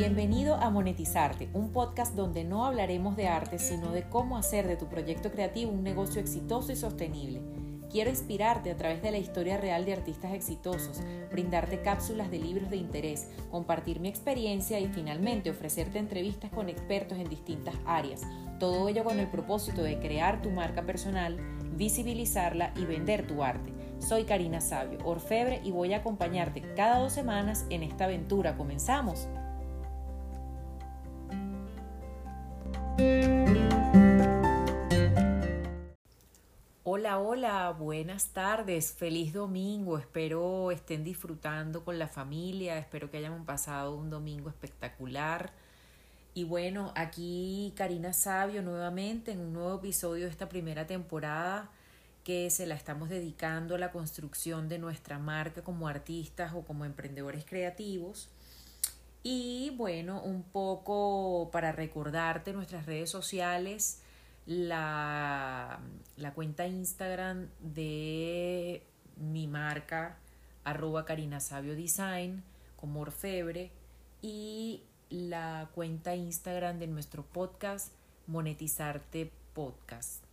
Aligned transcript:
Bienvenido 0.00 0.54
a 0.54 0.70
Monetizarte, 0.70 1.50
un 1.52 1.74
podcast 1.74 2.14
donde 2.14 2.42
no 2.42 2.64
hablaremos 2.64 3.18
de 3.18 3.28
arte, 3.28 3.58
sino 3.58 3.92
de 3.92 4.04
cómo 4.04 4.38
hacer 4.38 4.66
de 4.66 4.78
tu 4.78 4.86
proyecto 4.86 5.30
creativo 5.30 5.72
un 5.72 5.82
negocio 5.82 6.22
exitoso 6.22 6.72
y 6.72 6.76
sostenible. 6.76 7.42
Quiero 7.90 8.08
inspirarte 8.08 8.70
a 8.70 8.76
través 8.78 9.02
de 9.02 9.10
la 9.10 9.18
historia 9.18 9.58
real 9.58 9.84
de 9.84 9.92
artistas 9.92 10.32
exitosos, 10.32 11.02
brindarte 11.30 11.82
cápsulas 11.82 12.30
de 12.30 12.38
libros 12.38 12.70
de 12.70 12.78
interés, 12.78 13.28
compartir 13.50 14.00
mi 14.00 14.08
experiencia 14.08 14.80
y 14.80 14.88
finalmente 14.88 15.50
ofrecerte 15.50 15.98
entrevistas 15.98 16.50
con 16.50 16.70
expertos 16.70 17.18
en 17.18 17.28
distintas 17.28 17.74
áreas. 17.84 18.22
Todo 18.58 18.88
ello 18.88 19.04
con 19.04 19.20
el 19.20 19.28
propósito 19.28 19.82
de 19.82 19.98
crear 19.98 20.40
tu 20.40 20.48
marca 20.48 20.80
personal, 20.80 21.36
visibilizarla 21.76 22.72
y 22.74 22.86
vender 22.86 23.26
tu 23.26 23.42
arte. 23.42 23.70
Soy 23.98 24.24
Karina 24.24 24.62
Sabio, 24.62 24.98
orfebre, 25.04 25.60
y 25.62 25.72
voy 25.72 25.92
a 25.92 25.98
acompañarte 25.98 26.62
cada 26.74 27.00
dos 27.00 27.12
semanas 27.12 27.66
en 27.68 27.82
esta 27.82 28.04
aventura. 28.04 28.56
¿Comenzamos? 28.56 29.28
Hola, 36.92 37.18
hola, 37.18 37.70
buenas 37.70 38.28
tardes, 38.32 38.92
feliz 38.92 39.32
domingo, 39.32 39.98
espero 39.98 40.70
estén 40.70 41.02
disfrutando 41.02 41.84
con 41.84 41.98
la 41.98 42.08
familia, 42.08 42.78
espero 42.78 43.10
que 43.10 43.18
hayan 43.18 43.44
pasado 43.44 43.94
un 43.96 44.10
domingo 44.10 44.48
espectacular. 44.48 45.52
Y 46.34 46.44
bueno, 46.44 46.92
aquí 46.94 47.72
Karina 47.76 48.12
Sabio 48.12 48.62
nuevamente 48.62 49.32
en 49.32 49.40
un 49.40 49.52
nuevo 49.52 49.76
episodio 49.78 50.26
de 50.26 50.30
esta 50.30 50.48
primera 50.48 50.86
temporada 50.86 51.70
que 52.22 52.50
se 52.50 52.66
la 52.66 52.74
estamos 52.74 53.08
dedicando 53.08 53.74
a 53.74 53.78
la 53.78 53.92
construcción 53.92 54.68
de 54.68 54.78
nuestra 54.78 55.18
marca 55.18 55.62
como 55.62 55.88
artistas 55.88 56.52
o 56.54 56.62
como 56.62 56.84
emprendedores 56.84 57.44
creativos. 57.44 58.28
Y 59.22 59.74
bueno, 59.76 60.22
un 60.22 60.42
poco 60.42 61.50
para 61.52 61.72
recordarte 61.72 62.52
nuestras 62.52 62.86
redes 62.86 63.10
sociales, 63.10 64.02
la, 64.46 65.78
la 66.16 66.32
cuenta 66.32 66.66
Instagram 66.66 67.48
de 67.60 68.82
mi 69.16 69.46
marca, 69.46 70.18
arroba 70.64 71.04
Karina 71.04 71.40
Sabio 71.40 71.74
Design, 71.74 72.42
como 72.76 73.00
Orfebre, 73.00 73.70
y 74.22 74.84
la 75.10 75.68
cuenta 75.74 76.14
Instagram 76.14 76.78
de 76.78 76.86
nuestro 76.86 77.22
podcast, 77.22 77.92
Monetizarte 78.26 79.30
Podcast. 79.52 80.24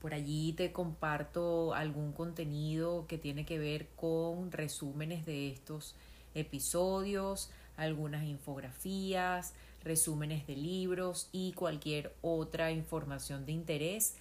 Por 0.00 0.14
allí 0.14 0.52
te 0.52 0.72
comparto 0.72 1.74
algún 1.74 2.12
contenido 2.12 3.06
que 3.06 3.18
tiene 3.18 3.44
que 3.44 3.58
ver 3.58 3.88
con 3.96 4.50
resúmenes 4.50 5.26
de 5.26 5.50
estos 5.50 5.94
episodios, 6.34 7.50
algunas 7.76 8.24
infografías, 8.24 9.54
resúmenes 9.84 10.46
de 10.46 10.56
libros 10.56 11.28
y 11.32 11.52
cualquier 11.52 12.12
otra 12.22 12.70
información 12.72 13.46
de 13.46 13.52
interés 13.52 14.16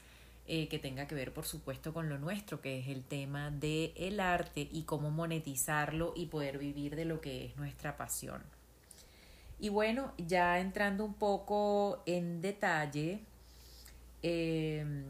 eh, 0.49 0.69
que 0.69 0.79
tenga 0.79 1.07
que 1.07 1.15
ver, 1.15 1.33
por 1.33 1.45
supuesto, 1.45 1.93
con 1.93 2.07
lo 2.07 2.17
nuestro, 2.19 2.61
que 2.61 2.79
es 2.79 2.87
el 2.87 3.03
tema 3.03 3.51
del 3.51 3.91
el 3.97 4.21
arte 4.21 4.69
y 4.71 4.83
cómo 4.83 5.11
monetizarlo 5.11 6.13
y 6.15 6.27
poder 6.27 6.57
vivir 6.57 6.95
de 6.95 7.03
lo 7.03 7.19
que 7.19 7.45
es 7.45 7.57
nuestra 7.57 7.97
pasión. 7.97 8.41
Y 9.59 9.67
bueno, 9.67 10.13
ya 10.17 10.59
entrando 10.59 11.03
un 11.03 11.15
poco 11.15 12.01
en 12.05 12.41
detalle, 12.41 13.19
em, 14.21 15.03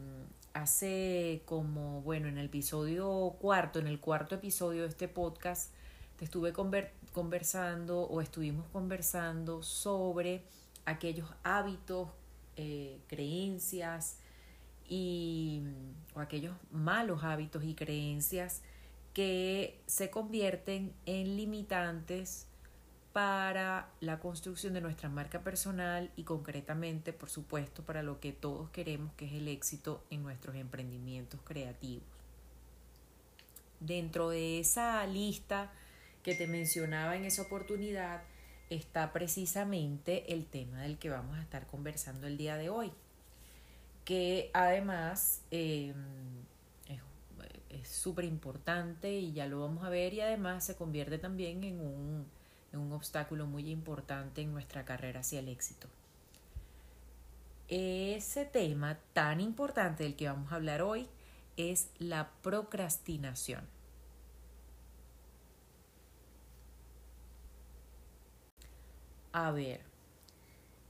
hace 0.54 1.42
como, 1.44 2.00
bueno, 2.02 2.26
en 2.28 2.38
el 2.38 2.46
episodio 2.46 3.36
cuarto, 3.40 3.78
en 3.78 3.86
el 3.86 4.00
cuarto 4.00 4.34
episodio 4.34 4.82
de 4.82 4.88
este 4.88 5.06
podcast, 5.06 5.70
te 6.18 6.24
estuve 6.24 6.52
conversando 6.52 8.00
o 8.00 8.20
estuvimos 8.20 8.66
conversando 8.72 9.62
sobre 9.62 10.42
aquellos 10.84 11.28
hábitos, 11.44 12.08
eh, 12.56 12.98
creencias 13.06 14.16
y, 14.88 15.62
o 16.16 16.20
aquellos 16.20 16.56
malos 16.72 17.22
hábitos 17.22 17.62
y 17.62 17.74
creencias 17.74 18.62
que 19.14 19.80
se 19.86 20.10
convierten 20.10 20.92
en 21.06 21.36
limitantes 21.36 22.46
para 23.12 23.88
la 24.00 24.18
construcción 24.18 24.74
de 24.74 24.80
nuestra 24.80 25.08
marca 25.08 25.42
personal 25.42 26.10
y 26.16 26.24
concretamente, 26.24 27.12
por 27.12 27.30
supuesto, 27.30 27.84
para 27.84 28.02
lo 28.02 28.18
que 28.18 28.32
todos 28.32 28.70
queremos, 28.70 29.12
que 29.14 29.26
es 29.26 29.32
el 29.34 29.46
éxito 29.46 30.02
en 30.10 30.24
nuestros 30.24 30.56
emprendimientos 30.56 31.40
creativos. 31.44 32.06
Dentro 33.80 34.30
de 34.30 34.58
esa 34.58 35.06
lista 35.06 35.70
que 36.22 36.34
te 36.34 36.46
mencionaba 36.46 37.16
en 37.16 37.24
esa 37.24 37.42
oportunidad 37.42 38.22
está 38.70 39.12
precisamente 39.12 40.32
el 40.32 40.46
tema 40.46 40.82
del 40.82 40.98
que 40.98 41.10
vamos 41.10 41.38
a 41.38 41.42
estar 41.42 41.66
conversando 41.66 42.26
el 42.26 42.36
día 42.36 42.56
de 42.56 42.68
hoy, 42.68 42.92
que 44.04 44.50
además 44.52 45.42
em, 45.50 45.94
es 47.70 47.88
súper 47.88 48.24
importante 48.24 49.12
y 49.12 49.32
ya 49.32 49.46
lo 49.46 49.60
vamos 49.60 49.84
a 49.84 49.90
ver 49.90 50.14
y 50.14 50.20
además 50.20 50.64
se 50.64 50.76
convierte 50.76 51.18
también 51.18 51.64
en 51.64 51.80
un, 51.80 52.26
en 52.72 52.78
un 52.78 52.92
obstáculo 52.92 53.46
muy 53.46 53.70
importante 53.70 54.40
en 54.40 54.52
nuestra 54.52 54.84
carrera 54.84 55.20
hacia 55.20 55.40
el 55.40 55.48
éxito. 55.48 55.88
Ese 57.68 58.46
tema 58.46 58.98
tan 59.12 59.40
importante 59.40 60.04
del 60.04 60.16
que 60.16 60.28
vamos 60.28 60.52
a 60.52 60.56
hablar 60.56 60.80
hoy 60.82 61.06
es 61.56 61.90
la 61.98 62.30
procrastinación. 62.42 63.77
A 69.32 69.50
ver, 69.50 69.80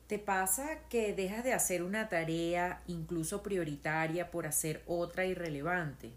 ¿te 0.06 0.18
pasa 0.18 0.80
que 0.88 1.12
dejas 1.12 1.42
de 1.42 1.52
hacer 1.52 1.82
una 1.82 2.08
tarea 2.08 2.82
incluso 2.86 3.42
prioritaria 3.42 4.30
por 4.30 4.46
hacer 4.46 4.82
otra 4.86 5.26
irrelevante? 5.26 6.12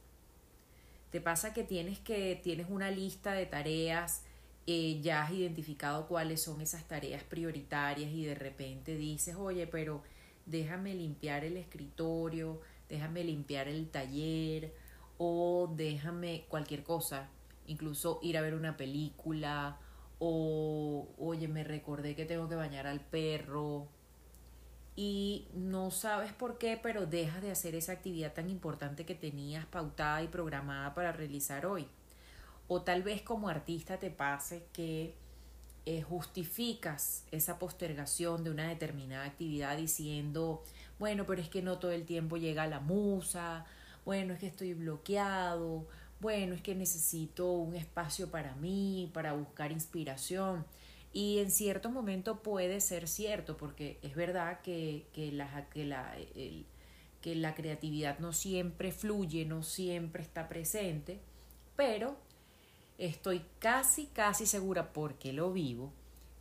¿Te 1.11 1.19
pasa 1.19 1.53
que 1.53 1.63
tienes 1.63 1.99
que 1.99 2.39
tienes 2.41 2.67
una 2.69 2.91
lista 2.91 3.33
de 3.33 3.45
tareas, 3.47 4.23
eh, 4.67 4.99
ya 5.01 5.23
has 5.23 5.31
identificado 5.31 6.07
cuáles 6.07 6.41
son 6.41 6.61
esas 6.61 6.87
tareas 6.87 7.23
prioritarias 7.23 8.11
y 8.11 8.23
de 8.23 8.35
repente 8.35 8.95
dices, 8.95 9.35
oye, 9.35 9.65
pero 9.65 10.03
déjame 10.45 10.93
limpiar 10.93 11.43
el 11.43 11.57
escritorio, 11.57 12.61
déjame 12.87 13.23
limpiar 13.23 13.67
el 13.67 13.89
taller 13.89 14.73
o 15.17 15.73
déjame 15.75 16.45
cualquier 16.47 16.83
cosa, 16.83 17.29
incluso 17.65 18.19
ir 18.21 18.37
a 18.37 18.41
ver 18.41 18.53
una 18.53 18.77
película 18.77 19.79
o 20.23 21.07
oye, 21.17 21.47
me 21.47 21.63
recordé 21.63 22.15
que 22.15 22.25
tengo 22.25 22.47
que 22.47 22.53
bañar 22.53 22.85
al 22.85 22.99
perro. 22.99 23.87
Y 24.95 25.47
no 25.55 25.89
sabes 25.89 26.31
por 26.31 26.59
qué, 26.59 26.79
pero 26.81 27.07
dejas 27.07 27.41
de 27.41 27.49
hacer 27.49 27.73
esa 27.73 27.93
actividad 27.93 28.31
tan 28.31 28.47
importante 28.47 29.03
que 29.03 29.15
tenías 29.15 29.65
pautada 29.65 30.21
y 30.21 30.27
programada 30.27 30.93
para 30.93 31.11
realizar 31.11 31.65
hoy. 31.65 31.87
O 32.67 32.83
tal 32.83 33.01
vez 33.01 33.23
como 33.23 33.49
artista 33.49 33.97
te 33.97 34.11
pase 34.11 34.67
que 34.73 35.15
eh, 35.87 36.03
justificas 36.03 37.25
esa 37.31 37.57
postergación 37.57 38.43
de 38.43 38.51
una 38.51 38.67
determinada 38.67 39.25
actividad 39.25 39.75
diciendo, 39.75 40.63
bueno, 40.99 41.25
pero 41.25 41.41
es 41.41 41.49
que 41.49 41.63
no 41.63 41.79
todo 41.79 41.91
el 41.91 42.05
tiempo 42.05 42.37
llega 42.37 42.67
la 42.67 42.79
musa, 42.79 43.65
bueno, 44.05 44.35
es 44.35 44.39
que 44.39 44.47
estoy 44.47 44.75
bloqueado, 44.75 45.87
bueno, 46.21 46.53
es 46.53 46.61
que 46.61 46.75
necesito 46.75 47.51
un 47.51 47.75
espacio 47.75 48.29
para 48.29 48.55
mí, 48.55 49.09
para 49.13 49.33
buscar 49.33 49.71
inspiración. 49.71 50.65
Y 51.13 51.39
en 51.39 51.51
cierto 51.51 51.89
momento 51.89 52.41
puede 52.41 52.79
ser 52.79 53.07
cierto, 53.07 53.57
porque 53.57 53.99
es 54.03 54.15
verdad 54.15 54.61
que, 54.61 55.07
que, 55.13 55.31
la, 55.31 55.67
que, 55.69 55.83
la, 55.83 56.15
que 57.21 57.35
la 57.35 57.55
creatividad 57.55 58.19
no 58.19 58.33
siempre 58.33 58.91
fluye, 58.91 59.45
no 59.45 59.63
siempre 59.63 60.21
está 60.21 60.47
presente, 60.47 61.19
pero 61.75 62.15
estoy 62.97 63.43
casi, 63.59 64.05
casi 64.05 64.45
segura, 64.45 64.93
porque 64.93 65.33
lo 65.33 65.51
vivo, 65.51 65.91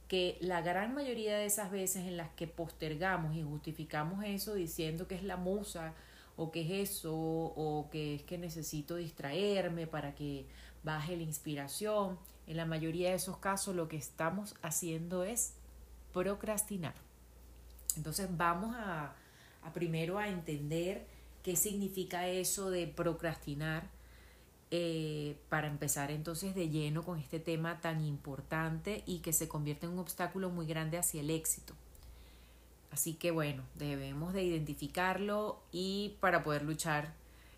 que 0.09 0.37
la 0.41 0.61
gran 0.61 0.95
mayoría 0.95 1.39
de 1.39 1.47
esas 1.47 1.71
veces 1.71 2.07
en 2.07 2.19
las 2.19 2.29
que 2.31 2.47
postergamos 2.47 3.35
y 3.35 3.43
justificamos 3.43 4.25
eso 4.25 4.55
diciendo 4.55 5.09
que 5.09 5.15
es 5.15 5.23
la 5.23 5.37
musa, 5.37 5.95
o 6.41 6.51
qué 6.51 6.63
es 6.63 6.91
eso, 6.91 7.15
o 7.15 7.91
que 7.93 8.15
es 8.15 8.23
que 8.23 8.39
necesito 8.39 8.97
distraerme 8.97 9.87
para 9.87 10.15
que 10.15 10.47
baje 10.83 11.15
la 11.15 11.23
inspiración. 11.23 12.19
En 12.47 12.57
la 12.57 12.65
mayoría 12.65 13.11
de 13.11 13.17
esos 13.17 13.37
casos 13.37 13.77
lo 13.77 13.89
que 13.89 13.99
estamos 13.99 14.55
haciendo 14.63 15.23
es 15.23 15.53
procrastinar. 16.15 16.95
Entonces 17.95 18.27
vamos 18.35 18.75
a, 18.75 19.15
primero 19.75 20.19
a 20.19 20.29
entender 20.29 21.07
qué 21.43 21.57
significa 21.57 22.27
eso 22.27 22.71
de 22.71 22.87
procrastinar 22.87 23.91
eh, 24.71 25.37
para 25.51 25.67
empezar 25.67 26.11
entonces 26.11 26.55
de 26.55 26.71
lleno 26.71 27.03
con 27.03 27.19
este 27.19 27.39
tema 27.39 27.83
tan 27.83 28.03
importante 28.03 29.03
y 29.05 29.19
que 29.19 29.35
se 29.35 29.47
convierte 29.47 29.85
en 29.85 29.93
un 29.93 29.99
obstáculo 29.99 30.49
muy 30.49 30.65
grande 30.65 30.97
hacia 30.97 31.21
el 31.21 31.29
éxito. 31.29 31.75
Así 32.91 33.15
que 33.15 33.31
bueno, 33.31 33.63
debemos 33.77 34.33
de 34.33 34.43
identificarlo 34.43 35.63
y 35.71 36.17
para 36.21 36.43
poder 36.43 36.63
luchar 36.63 37.15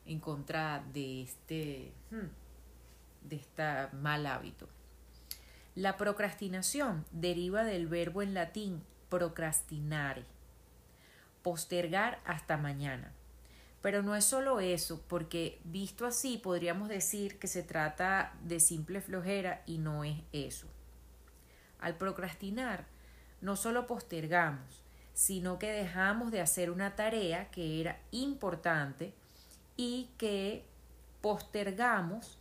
en 0.06 0.20
contra 0.20 0.84
de 0.92 1.22
este, 1.22 1.92
hmm, 2.10 3.28
de 3.28 3.36
este 3.36 3.62
mal 3.96 4.26
hábito. 4.26 4.68
La 5.74 5.96
procrastinación 5.96 7.06
deriva 7.12 7.64
del 7.64 7.86
verbo 7.86 8.20
en 8.20 8.34
latín 8.34 8.82
procrastinare, 9.08 10.24
postergar 11.42 12.20
hasta 12.24 12.56
mañana. 12.58 13.12
Pero 13.80 14.02
no 14.02 14.14
es 14.14 14.24
solo 14.24 14.60
eso, 14.60 15.02
porque 15.08 15.60
visto 15.64 16.06
así 16.06 16.38
podríamos 16.38 16.88
decir 16.88 17.38
que 17.38 17.48
se 17.48 17.62
trata 17.62 18.34
de 18.44 18.60
simple 18.60 19.00
flojera 19.00 19.62
y 19.66 19.78
no 19.78 20.04
es 20.04 20.18
eso. 20.32 20.68
Al 21.80 21.96
procrastinar, 21.96 22.86
no 23.40 23.56
solo 23.56 23.86
postergamos, 23.86 24.81
sino 25.14 25.58
que 25.58 25.70
dejamos 25.70 26.30
de 26.30 26.40
hacer 26.40 26.70
una 26.70 26.96
tarea 26.96 27.50
que 27.50 27.80
era 27.80 27.98
importante 28.10 29.12
y 29.76 30.08
que 30.18 30.64
postergamos 31.20 32.38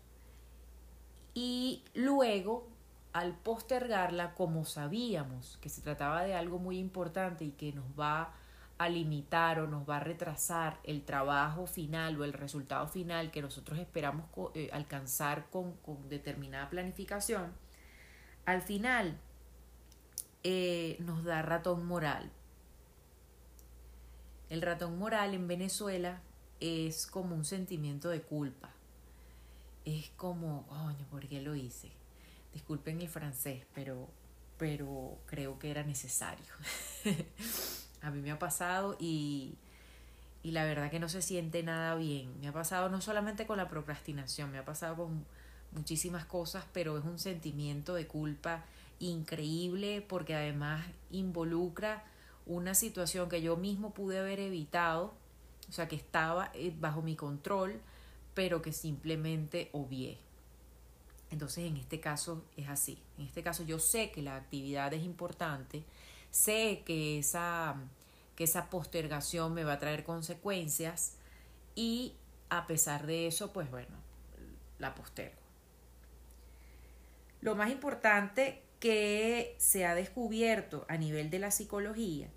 y 1.33 1.83
luego 1.93 2.67
al 3.13 3.33
postergarla 3.33 4.33
como 4.35 4.65
sabíamos 4.65 5.57
que 5.61 5.69
se 5.69 5.81
trataba 5.81 6.23
de 6.23 6.33
algo 6.33 6.59
muy 6.59 6.77
importante 6.77 7.45
y 7.45 7.51
que 7.51 7.73
nos 7.73 7.85
va 7.99 8.33
a 8.77 8.89
limitar 8.89 9.59
o 9.59 9.67
nos 9.67 9.87
va 9.87 9.97
a 9.97 9.99
retrasar 9.99 10.79
el 10.83 11.03
trabajo 11.03 11.67
final 11.67 12.19
o 12.19 12.23
el 12.23 12.33
resultado 12.33 12.87
final 12.87 13.29
que 13.29 13.41
nosotros 13.41 13.77
esperamos 13.77 14.25
eh, 14.55 14.71
alcanzar 14.73 15.45
con, 15.51 15.75
determinada 16.09 16.67
planificación, 16.69 17.53
al 18.45 18.63
final 18.63 19.19
eh, 20.43 20.97
nos 20.99 21.23
da 21.23 21.43
ratón 21.43 21.85
moral. 21.85 22.31
El 24.51 24.61
ratón 24.61 24.99
moral 24.99 25.33
en 25.33 25.47
Venezuela 25.47 26.19
es 26.59 27.07
como 27.07 27.35
un 27.37 27.45
sentimiento 27.45 28.09
de 28.09 28.21
culpa. 28.21 28.69
Es 29.85 30.09
como, 30.17 30.67
coño, 30.67 31.05
¿por 31.09 31.25
qué 31.25 31.41
lo 31.41 31.55
hice? 31.55 31.89
Disculpen 32.53 32.99
el 32.99 33.07
francés, 33.07 33.63
pero, 33.73 34.09
pero 34.57 35.17
creo 35.25 35.57
que 35.57 35.71
era 35.71 35.83
necesario. 35.83 36.53
A 38.01 38.11
mí 38.11 38.19
me 38.21 38.29
ha 38.29 38.39
pasado 38.39 38.97
y, 38.99 39.55
y 40.43 40.51
la 40.51 40.65
verdad 40.65 40.91
que 40.91 40.99
no 40.99 41.07
se 41.07 41.21
siente 41.21 41.63
nada 41.63 41.95
bien. 41.95 42.37
Me 42.41 42.49
ha 42.49 42.51
pasado 42.51 42.89
no 42.89 42.99
solamente 42.99 43.47
con 43.47 43.55
la 43.55 43.69
procrastinación, 43.69 44.51
me 44.51 44.57
ha 44.57 44.65
pasado 44.65 44.97
con 44.97 45.25
muchísimas 45.71 46.25
cosas, 46.25 46.65
pero 46.73 46.97
es 46.97 47.05
un 47.05 47.19
sentimiento 47.19 47.93
de 47.93 48.05
culpa 48.05 48.65
increíble 48.99 50.05
porque 50.05 50.35
además 50.35 50.85
involucra 51.09 52.03
una 52.45 52.73
situación 52.73 53.29
que 53.29 53.41
yo 53.41 53.57
mismo 53.57 53.93
pude 53.93 54.19
haber 54.19 54.39
evitado, 54.39 55.13
o 55.69 55.71
sea, 55.71 55.87
que 55.87 55.95
estaba 55.95 56.51
eh, 56.53 56.73
bajo 56.79 57.01
mi 57.01 57.15
control, 57.15 57.79
pero 58.33 58.61
que 58.61 58.73
simplemente 58.73 59.69
obvié. 59.73 60.17
Entonces, 61.29 61.65
en 61.65 61.77
este 61.77 61.99
caso 61.99 62.43
es 62.57 62.67
así. 62.67 62.99
En 63.17 63.25
este 63.25 63.41
caso 63.41 63.63
yo 63.63 63.79
sé 63.79 64.11
que 64.11 64.21
la 64.21 64.35
actividad 64.35 64.93
es 64.93 65.03
importante, 65.03 65.83
sé 66.29 66.83
que 66.85 67.19
esa, 67.19 67.75
que 68.35 68.43
esa 68.43 68.69
postergación 68.69 69.53
me 69.53 69.63
va 69.63 69.73
a 69.73 69.79
traer 69.79 70.03
consecuencias 70.03 71.13
y 71.75 72.15
a 72.49 72.67
pesar 72.67 73.05
de 73.05 73.27
eso, 73.27 73.53
pues 73.53 73.71
bueno, 73.71 73.95
la 74.77 74.93
postergo. 74.93 75.39
Lo 77.39 77.55
más 77.55 77.71
importante 77.71 78.61
que 78.81 79.55
se 79.59 79.85
ha 79.85 79.93
descubierto 79.93 80.85
a 80.89 80.97
nivel 80.97 81.29
de 81.29 81.37
la 81.37 81.51
psicología 81.51 82.27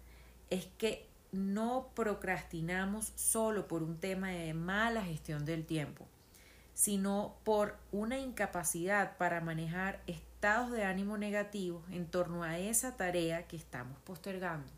es 0.51 0.67
que 0.77 1.09
no 1.33 1.91
procrastinamos 1.95 3.13
solo 3.17 3.67
por 3.67 3.83
un 3.83 3.99
tema 3.99 4.29
de 4.29 4.53
mala 4.53 5.03
gestión 5.03 5.47
del 5.47 5.65
tiempo, 5.65 6.07
sino 6.75 7.35
por 7.45 7.79
una 7.93 8.19
incapacidad 8.19 9.17
para 9.17 9.41
manejar 9.41 10.03
estados 10.07 10.71
de 10.71 10.85
ánimo 10.85 11.17
negativos 11.17 11.83
en 11.91 12.07
torno 12.07 12.43
a 12.43 12.59
esa 12.59 12.95
tarea 12.95 13.49
que 13.49 13.57
estamos 13.57 13.99
postergando. 14.03 14.71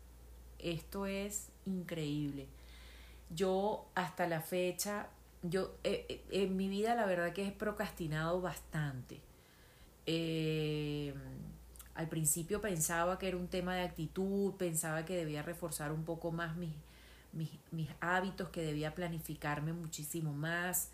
Esto 0.59 1.05
es 1.05 1.49
increíble. 1.65 2.47
Yo 3.29 3.89
hasta 3.93 4.25
la 4.25 4.39
fecha, 4.39 5.09
yo 5.43 5.75
eh, 5.83 6.05
eh, 6.07 6.25
en 6.31 6.55
mi 6.55 6.69
vida 6.69 6.95
la 6.95 7.05
verdad 7.05 7.33
que 7.33 7.45
he 7.45 7.51
procrastinado 7.51 8.39
bastante. 8.39 9.19
Eh, 10.05 11.13
al 11.97 12.07
principio 12.07 12.61
pensaba 12.61 13.17
que 13.17 13.27
era 13.27 13.37
un 13.37 13.47
tema 13.47 13.75
de 13.75 13.81
actitud, 13.81 14.53
pensaba 14.53 15.03
que 15.03 15.15
debía 15.15 15.41
reforzar 15.41 15.91
un 15.91 16.03
poco 16.05 16.31
más 16.31 16.55
mis, 16.55 16.73
mis, 17.33 17.49
mis 17.71 17.89
hábitos, 17.99 18.49
que 18.49 18.61
debía 18.61 18.93
planificarme 18.93 19.73
muchísimo 19.73 20.31
más, 20.31 20.89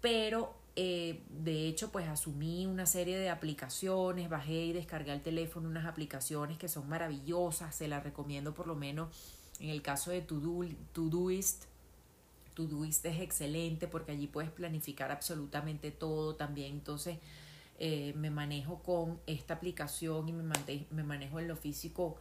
pero 0.00 0.52
eh, 0.74 1.22
de 1.30 1.68
hecho, 1.68 1.92
pues 1.92 2.08
asumí 2.08 2.66
una 2.66 2.86
serie 2.86 3.16
de 3.16 3.30
aplicaciones, 3.30 4.28
bajé 4.28 4.66
y 4.66 4.72
descargué 4.72 5.12
al 5.12 5.22
teléfono 5.22 5.68
unas 5.68 5.86
aplicaciones 5.86 6.58
que 6.58 6.68
son 6.68 6.88
maravillosas, 6.88 7.72
se 7.72 7.86
las 7.86 8.02
recomiendo 8.02 8.52
por 8.52 8.66
lo 8.66 8.74
menos 8.74 9.08
en 9.60 9.70
el 9.70 9.80
caso 9.80 10.10
de 10.10 10.22
Todoist. 10.22 11.64
Todoist 12.54 13.06
es 13.06 13.20
excelente 13.20 13.86
porque 13.86 14.10
allí 14.10 14.26
puedes 14.26 14.50
planificar 14.50 15.12
absolutamente 15.12 15.92
todo 15.92 16.34
también. 16.34 16.72
Entonces, 16.72 17.18
eh, 17.78 18.12
me 18.16 18.30
manejo 18.30 18.82
con 18.82 19.20
esta 19.26 19.54
aplicación 19.54 20.28
y 20.28 20.32
me, 20.32 20.44
me 20.90 21.02
manejo 21.02 21.40
en 21.40 21.48
lo 21.48 21.56
físico 21.56 22.16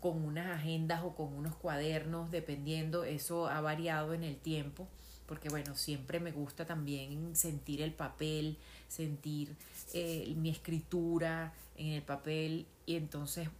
con 0.00 0.24
unas 0.24 0.46
agendas 0.58 1.02
o 1.02 1.14
con 1.14 1.34
unos 1.34 1.56
cuadernos, 1.56 2.30
dependiendo, 2.30 3.04
eso 3.04 3.48
ha 3.48 3.60
variado 3.60 4.14
en 4.14 4.22
el 4.22 4.36
tiempo 4.36 4.88
porque 5.28 5.50
bueno, 5.50 5.74
siempre 5.76 6.20
me 6.20 6.32
gusta 6.32 6.64
también 6.64 7.36
sentir 7.36 7.82
el 7.82 7.92
papel, 7.92 8.56
sentir 8.88 9.54
eh, 9.92 10.32
mi 10.36 10.48
escritura 10.48 11.52
en 11.76 11.88
el 11.88 12.02
papel 12.02 12.66
y 12.86 12.96
entonces 12.96 13.50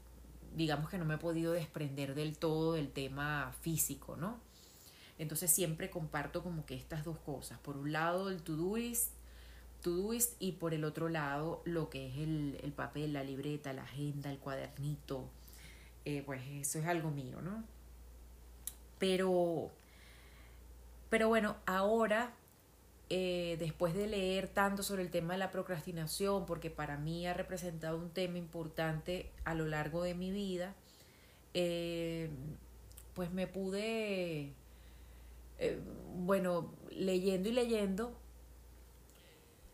digamos 0.57 0.89
que 0.89 0.97
no 0.97 1.05
me 1.05 1.15
he 1.15 1.19
podido 1.19 1.53
desprender 1.53 2.15
del 2.15 2.39
todo 2.39 2.73
del 2.73 2.91
tema 2.91 3.55
físico, 3.61 4.17
¿no? 4.17 4.41
Entonces 5.19 5.51
siempre 5.51 5.91
comparto 5.91 6.43
como 6.43 6.65
que 6.65 6.75
estas 6.75 7.05
dos 7.05 7.19
cosas, 7.19 7.59
por 7.59 7.77
un 7.77 7.93
lado 7.93 8.31
el 8.31 8.43
Todoist, 8.43 9.13
Todoist 9.83 10.35
y 10.41 10.53
por 10.53 10.75
el 10.75 10.85
otro 10.85 11.09
lado 11.09 11.63
lo 11.65 11.89
que 11.91 12.09
es 12.09 12.17
el, 12.19 12.59
el 12.63 12.73
papel, 12.73 13.13
la 13.13 13.23
libreta, 13.25 13.73
la 13.73 13.83
agenda, 13.83 14.31
el 14.31 14.39
cuadernito, 14.39 15.29
eh, 16.05 16.23
pues 16.25 16.43
eso 16.51 16.79
es 16.79 16.87
algo 16.87 17.11
mío, 17.11 17.41
¿no? 17.43 17.65
Pero 18.99 19.71
pero 21.11 21.29
bueno, 21.29 21.57
ahora, 21.67 22.35
eh, 23.09 23.57
después 23.59 23.95
de 23.95 24.07
leer 24.07 24.49
tanto 24.49 24.83
sobre 24.83 25.03
el 25.03 25.11
tema 25.11 25.35
de 25.35 25.39
la 25.39 25.51
procrastinación, 25.51 26.45
porque 26.45 26.71
para 26.71 26.99
mí 26.99 27.27
ha 27.27 27.35
representado 27.35 27.97
un 27.97 28.11
tema 28.11 28.39
importante 28.39 29.31
a 29.45 29.55
lo 29.55 29.67
largo 29.67 30.03
de 30.03 30.15
mi 30.15 30.31
vida, 30.31 30.75
eh, 31.55 32.31
pues 33.15 33.33
me 33.33 33.47
pude, 33.47 34.53
bueno, 36.17 36.73
leyendo 36.91 37.49
y 37.49 37.53
leyendo, 37.53 38.15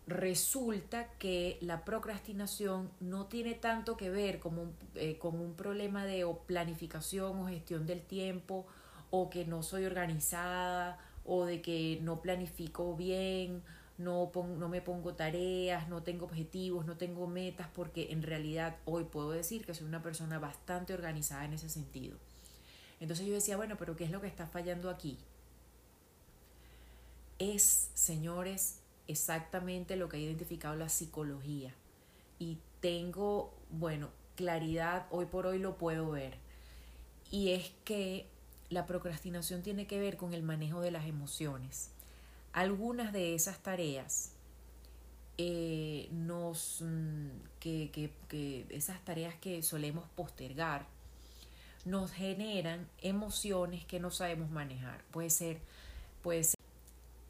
resulta 0.07 1.09
que 1.19 1.59
la 1.61 1.85
procrastinación 1.85 2.91
no 3.01 3.27
tiene 3.27 3.55
tanto 3.55 3.97
que 3.97 4.11
ver 4.11 4.39
con 4.39 4.75
con 5.19 5.41
un 5.41 5.55
problema 5.55 6.05
de 6.05 6.27
planificación 6.47 7.41
o 7.41 7.47
gestión 7.47 7.87
del 7.87 8.03
tiempo 8.03 8.67
o 9.11 9.31
que 9.31 9.45
no 9.45 9.63
soy 9.63 9.87
organizada 9.87 10.99
o 11.25 11.45
de 11.47 11.63
que 11.63 11.99
no 12.03 12.21
planifico 12.21 12.95
bien, 12.97 13.63
no, 13.97 14.31
no 14.35 14.69
me 14.69 14.83
pongo 14.83 15.15
tareas, 15.15 15.89
no 15.89 16.03
tengo 16.03 16.27
objetivos, 16.27 16.85
no 16.85 16.97
tengo 16.97 17.27
metas, 17.27 17.69
porque 17.75 18.13
en 18.13 18.23
realidad 18.23 18.77
hoy 18.85 19.05
puedo 19.05 19.31
decir 19.31 19.65
que 19.65 19.75
soy 19.75 19.87
una 19.87 20.03
persona 20.03 20.39
bastante 20.39 20.93
organizada 20.95 21.45
en 21.45 21.55
ese 21.55 21.69
sentido. 21.69 22.19
Entonces 23.01 23.27
yo 23.27 23.35
decía, 23.35 23.57
bueno, 23.57 23.77
pero 23.79 23.97
¿qué 23.97 24.05
es 24.05 24.11
lo 24.11 24.21
que 24.21 24.27
está 24.27 24.47
fallando 24.47 24.91
aquí? 24.91 25.19
Es, 27.39 27.91
señores, 27.95 28.81
exactamente 29.09 29.97
lo 29.97 30.09
que 30.09 30.17
ha 30.17 30.21
identificado 30.21 30.75
la 30.77 30.89
psicología. 30.89 31.75
Y 32.39 32.59
tengo, 32.81 33.55
bueno, 33.71 34.11
claridad, 34.37 35.07
hoy 35.11 35.27
por 35.27 35.47
hoy 35.47 35.59
lo 35.59 35.77
puedo 35.77 36.11
ver. 36.11 36.37
Y 37.31 37.51
es 37.51 37.73
que 37.85 38.27
la 38.71 38.87
procrastinación 38.87 39.63
tiene 39.63 39.87
que 39.87 40.01
ver 40.01 40.17
con 40.17 40.35
el 40.35 40.43
manejo 40.43 40.81
de 40.81 40.91
las 40.91 41.07
emociones. 41.07 41.91
Algunas 42.53 43.13
de 43.13 43.35
esas 43.35 43.59
tareas 43.59 44.33
eh, 45.37 46.09
nos 46.13 46.81
mm, 46.83 47.29
que, 47.59 47.91
que, 48.29 48.67
esas 48.71 49.05
tareas 49.05 49.35
que 49.37 49.63
solemos 49.63 50.05
postergar 50.15 50.87
nos 51.85 52.13
generan 52.13 52.89
emociones 53.03 53.85
que 53.85 54.01
no 54.01 54.11
sabemos 54.11 54.51
manejar. 54.51 55.03
Puede 55.11 55.31
ser, 55.31 55.61
puede 56.23 56.45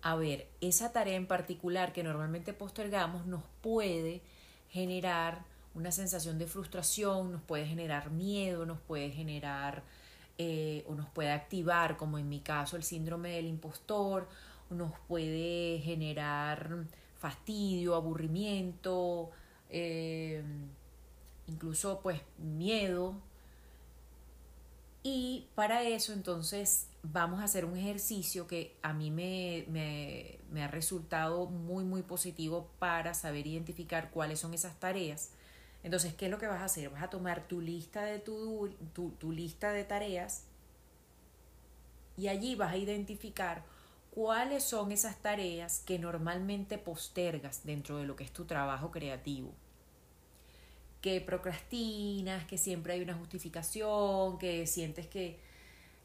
a 0.05 0.17
ver, 0.17 0.47
esa 0.61 0.93
tarea 0.93 1.17
en 1.17 1.27
particular 1.27 1.95
que 1.95 2.03
normalmente 2.03 2.53
postergamos 2.53 3.25
nos 3.25 3.43
puede 3.63 4.21
generar 4.69 5.47
una 5.75 5.93
sensación 5.93 6.39
de 6.39 6.47
frustración, 6.47 7.33
nos 7.33 7.41
puede 7.41 7.65
generar 7.65 8.11
miedo, 8.11 8.67
nos 8.67 8.79
puede 8.81 9.09
generar 9.11 9.83
eh, 10.37 10.85
o 10.89 10.95
nos 10.95 11.09
puede 11.09 11.33
activar, 11.33 11.97
como 11.97 12.19
en 12.19 12.29
mi 12.29 12.41
caso 12.41 12.77
el 12.77 12.83
síndrome 12.83 13.31
del 13.31 13.47
impostor, 13.47 14.29
nos 14.69 14.93
puede 15.09 15.81
generar 15.83 16.85
fastidio, 17.17 17.95
aburrimiento, 17.95 19.31
eh, 19.71 20.45
incluso 21.47 22.01
pues 22.03 22.21
miedo. 22.37 23.15
Y 25.03 25.47
para 25.55 25.83
eso 25.83 26.13
entonces 26.13 26.89
vamos 27.05 27.41
a 27.41 27.45
hacer 27.45 27.67
un 27.67 27.77
ejercicio 27.77 28.47
que 28.47 28.77
a 28.83 28.95
mí 28.95 29.11
me, 29.11 29.67
me, 29.69 30.39
me 30.51 30.63
ha 30.65 30.69
resultado 30.69 31.47
muy 31.47 31.85
muy 31.85 32.03
positivo 32.03 32.71
para 32.79 33.13
saber 33.13 33.47
identificar 33.47 34.11
cuáles 34.11 34.41
son 34.41 34.55
esas 34.55 34.81
tareas. 34.81 35.31
Entonces, 35.83 36.15
¿qué 36.15 36.27
es 36.27 36.31
lo 36.31 36.39
que 36.39 36.47
vas 36.47 36.63
a 36.63 36.65
hacer? 36.65 36.89
Vas 36.89 37.03
a 37.03 37.11
tomar 37.11 37.47
tu 37.47 37.61
lista 37.61 38.05
de, 38.05 38.19
tu, 38.19 38.75
tu, 38.95 39.11
tu 39.13 39.33
lista 39.33 39.71
de 39.73 39.85
tareas 39.85 40.45
y 42.17 42.29
allí 42.29 42.55
vas 42.55 42.73
a 42.73 42.79
identificar 42.79 43.65
cuáles 44.11 44.65
son 44.65 44.91
esas 44.91 45.19
tareas 45.19 45.83
que 45.85 45.99
normalmente 45.99 46.79
postergas 46.79 47.67
dentro 47.67 47.99
de 47.99 48.07
lo 48.07 48.17
que 48.17 48.25
es 48.25 48.33
tu 48.33 48.47
trabajo 48.47 48.91
creativo. 48.91 49.53
Que 51.03 51.21
procrastinas, 51.21 52.47
que 52.47 52.57
siempre 52.57 52.95
hay 52.95 53.03
una 53.03 53.13
justificación, 53.13 54.39
que 54.39 54.67
sientes 54.67 55.07
que, 55.07 55.39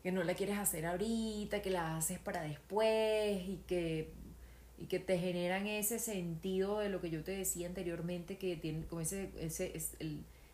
que 0.03 0.11
no 0.11 0.23
la 0.23 0.33
quieres 0.33 0.57
hacer 0.57 0.85
ahorita, 0.85 1.61
que 1.61 1.69
la 1.69 1.97
haces 1.97 2.19
para 2.19 2.41
después 2.41 3.41
y 3.47 3.61
que, 3.67 4.11
y 4.77 4.85
que 4.85 4.99
te 4.99 5.17
generan 5.19 5.67
ese 5.67 5.99
sentido 5.99 6.79
de 6.79 6.89
lo 6.89 7.01
que 7.01 7.09
yo 7.09 7.23
te 7.23 7.31
decía 7.31 7.67
anteriormente, 7.67 8.37
que 8.37 8.55
tienen 8.55 8.83
como 8.83 9.01
ese, 9.01 9.31
ese, 9.39 9.73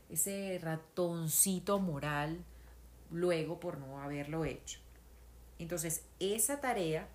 ese 0.09 0.59
ratoncito 0.61 1.79
moral 1.79 2.43
luego 3.11 3.59
por 3.59 3.77
no 3.77 4.01
haberlo 4.01 4.45
hecho. 4.45 4.79
Entonces, 5.59 6.03
esa 6.19 6.59
tarea, 6.59 7.07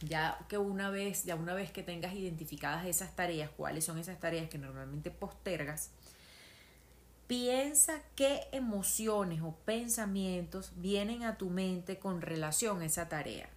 ya 0.00 0.38
que 0.48 0.58
una 0.58 0.90
vez, 0.90 1.24
ya 1.24 1.34
una 1.34 1.54
vez 1.54 1.70
que 1.70 1.82
tengas 1.82 2.14
identificadas 2.14 2.86
esas 2.86 3.14
tareas, 3.14 3.50
cuáles 3.50 3.84
son 3.84 3.98
esas 3.98 4.18
tareas 4.18 4.48
que 4.48 4.58
normalmente 4.58 5.10
postergas, 5.10 5.90
piensa 7.28 8.02
qué 8.16 8.48
emociones 8.52 9.42
o 9.42 9.54
pensamientos 9.64 10.72
vienen 10.76 11.22
a 11.22 11.36
tu 11.36 11.50
mente 11.50 11.98
con 11.98 12.22
relación 12.22 12.80
a 12.80 12.86
esa 12.86 13.08
tarea. 13.08 13.48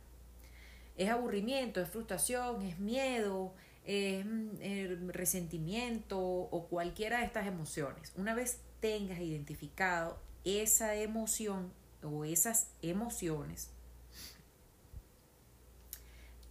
¿Es 0.98 1.10
aburrimiento, 1.10 1.82
es 1.82 1.90
frustración, 1.90 2.62
es 2.62 2.78
miedo, 2.78 3.54
es 3.86 4.24
mm, 4.26 5.10
resentimiento 5.10 6.20
o 6.20 6.68
cualquiera 6.68 7.20
de 7.20 7.26
estas 7.26 7.48
emociones? 7.48 8.12
Una 8.16 8.36
vez 8.36 8.60
tengas 8.82 9.20
identificado 9.20 10.20
esa 10.44 10.96
emoción 10.96 11.72
o 12.04 12.26
esas 12.26 12.68
emociones, 12.82 13.70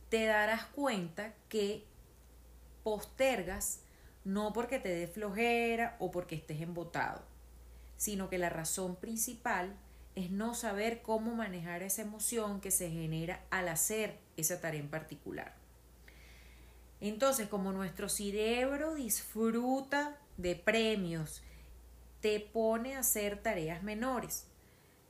te 0.09 0.25
darás 0.25 0.65
cuenta 0.67 1.35
que 1.49 1.85
postergas 2.83 3.81
no 4.33 4.53
porque 4.53 4.79
te 4.79 4.89
dé 4.89 5.07
flojera 5.07 5.97
o 5.99 6.11
porque 6.11 6.37
estés 6.37 6.61
embotado, 6.61 7.23
sino 7.97 8.29
que 8.29 8.39
la 8.39 8.49
razón 8.49 8.97
principal 8.97 9.77
es 10.15 10.31
no 10.31 10.55
saber 10.55 11.03
cómo 11.03 11.35
manejar 11.35 11.83
esa 11.83 12.03
emoción 12.03 12.61
que 12.61 12.71
se 12.71 12.91
genera 12.91 13.45
al 13.51 13.69
hacer 13.69 14.19
esa 14.37 14.61
tarea 14.61 14.81
en 14.81 14.89
particular. 14.89 15.55
Entonces, 17.01 17.49
como 17.49 17.73
nuestro 17.73 18.09
cerebro 18.09 18.95
disfruta 18.95 20.19
de 20.37 20.57
premios, 20.57 21.43
te 22.21 22.41
pone 22.41 22.97
a 22.97 23.01
hacer 23.01 23.43
tareas 23.43 23.83
menores, 23.83 24.47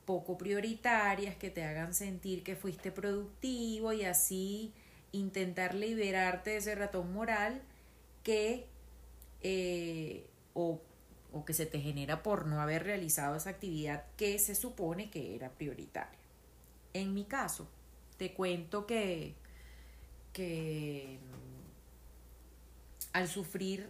poco 0.05 0.37
prioritarias, 0.37 1.35
que 1.35 1.49
te 1.49 1.63
hagan 1.63 1.93
sentir 1.93 2.43
que 2.43 2.55
fuiste 2.55 2.91
productivo 2.91 3.91
y 3.91 4.05
así 4.05 4.73
intentar 5.11 5.75
liberarte 5.75 6.51
de 6.51 6.57
ese 6.57 6.75
ratón 6.75 7.11
moral 7.11 7.61
que 8.23 8.67
eh, 9.43 10.27
o, 10.53 10.81
o 11.31 11.45
que 11.45 11.53
se 11.53 11.65
te 11.65 11.79
genera 11.79 12.23
por 12.23 12.45
no 12.45 12.61
haber 12.61 12.83
realizado 12.83 13.35
esa 13.35 13.51
actividad 13.51 14.05
que 14.17 14.37
se 14.39 14.55
supone 14.55 15.09
que 15.09 15.35
era 15.35 15.49
prioritaria. 15.49 16.19
En 16.93 17.13
mi 17.13 17.25
caso, 17.25 17.69
te 18.17 18.33
cuento 18.33 18.85
que, 18.85 19.33
que 20.33 21.19
al 23.13 23.27
sufrir 23.27 23.89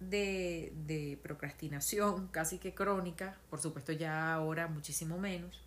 de, 0.00 0.72
de, 0.86 1.18
procrastinación 1.22 2.28
casi 2.32 2.58
que 2.58 2.74
crónica, 2.74 3.38
por 3.50 3.60
supuesto 3.60 3.92
ya 3.92 4.34
ahora 4.34 4.66
muchísimo 4.66 5.18
menos, 5.18 5.62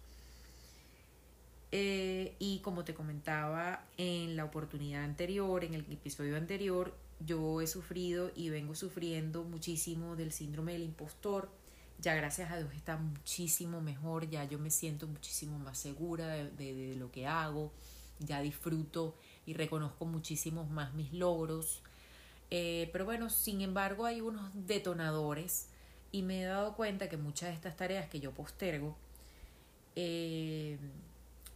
eh, 1.72 2.36
y 2.38 2.60
como 2.60 2.84
te 2.84 2.94
comentaba 2.94 3.86
en 3.98 4.36
la 4.36 4.46
oportunidad 4.46 5.04
anterior, 5.04 5.64
en 5.64 5.74
el 5.74 5.92
episodio 5.92 6.38
anterior, 6.38 6.96
yo 7.20 7.62
he 7.62 7.68
sufrido 7.68 8.32
y 8.36 8.50
vengo 8.50 8.76
sufriendo 8.76 9.44
muchísimo 9.44 10.16
del 10.16 10.32
síndrome 10.32 10.74
del 10.74 10.84
impostor. 10.84 11.50
Ya 12.00 12.16
gracias 12.16 12.52
a 12.52 12.58
Dios 12.58 12.74
está 12.74 12.98
muchísimo 12.98 13.80
mejor, 13.80 14.30
ya 14.30 14.44
yo 14.44 14.60
me 14.60 14.70
siento 14.70 15.08
muchísimo 15.08 15.60
más 15.60 15.78
segura 15.78 16.28
de, 16.28 16.96
lo 16.98 17.12
que 17.12 17.28
hago, 17.28 17.72
ya 18.20 18.42
disfruto 18.42 19.16
y 19.46 19.54
reconozco 19.54 20.06
muchísimo 20.06 20.66
más 20.66 20.94
mis 20.94 21.14
logros. 21.14 21.82
Eh, 22.52 22.90
pero 22.92 23.06
bueno, 23.06 23.30
sin 23.30 23.62
embargo 23.62 24.06
hay 24.06 24.22
unos 24.22 24.52
detonadores 24.54 25.70
y 26.12 26.24
me 26.24 26.44
he 26.44 26.46
dado 26.46 26.76
cuenta 26.76 27.10
que 27.10 27.18
muchas 27.18 27.50
de 27.50 27.56
estas 27.56 27.78
tareas 27.78 28.10
que 28.10 28.20
yo 28.20 28.32
postergo, 28.32 28.98
eh, 29.96 30.78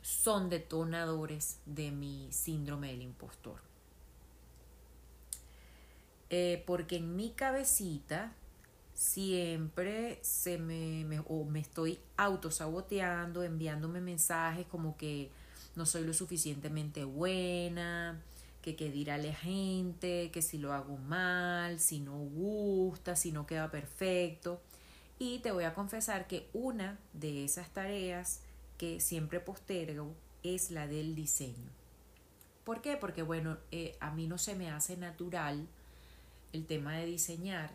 son 0.02 0.50
detonadores 0.50 1.60
de 1.66 1.92
mi 1.92 2.32
síndrome 2.32 2.92
del 2.92 3.02
impostor. 3.02 3.67
Eh, 6.30 6.64
porque 6.66 6.98
en 6.98 7.16
mi 7.16 7.32
cabecita 7.32 8.34
siempre 8.94 10.20
se 10.24 10.58
me, 10.58 11.06
me, 11.06 11.20
o 11.28 11.46
me 11.46 11.60
estoy 11.60 12.00
autosaboteando, 12.18 13.44
enviándome 13.44 14.02
mensajes 14.02 14.66
como 14.66 14.98
que 14.98 15.30
no 15.76 15.86
soy 15.86 16.04
lo 16.04 16.14
suficientemente 16.14 17.04
buena, 17.04 18.20
que 18.62 18.76
qué 18.76 18.92
dirá 18.92 19.18
la 19.18 19.34
gente, 19.34 20.32
que 20.32 20.42
si 20.42 20.58
lo 20.58 20.74
hago 20.74 20.98
mal, 20.98 21.80
si 21.80 22.00
no 22.00 22.18
gusta, 22.18 23.16
si 23.16 23.32
no 23.32 23.46
queda 23.46 23.72
perfecto. 23.72 24.60
Y 25.20 25.40
te 25.40 25.52
voy 25.52 25.64
a 25.64 25.74
confesar 25.74 26.28
que 26.28 26.50
una 26.54 27.00
de 27.14 27.46
esas 27.46 27.70
tareas 27.70 28.42
que 28.78 29.00
siempre 29.00 29.40
postergo 29.40 30.14
es 30.44 30.72
la 30.72 30.88
del 30.88 31.16
diseño. 31.16 31.70
¿Por 32.64 32.82
qué? 32.82 32.98
Porque 32.98 33.22
bueno, 33.22 33.58
eh, 33.72 33.96
a 34.00 34.12
mí 34.12 34.28
no 34.28 34.38
se 34.38 34.56
me 34.56 34.70
hace 34.70 34.98
natural 34.98 35.68
el 36.54 36.66
tema 36.66 36.98
de 36.98 37.06
diseñar, 37.06 37.72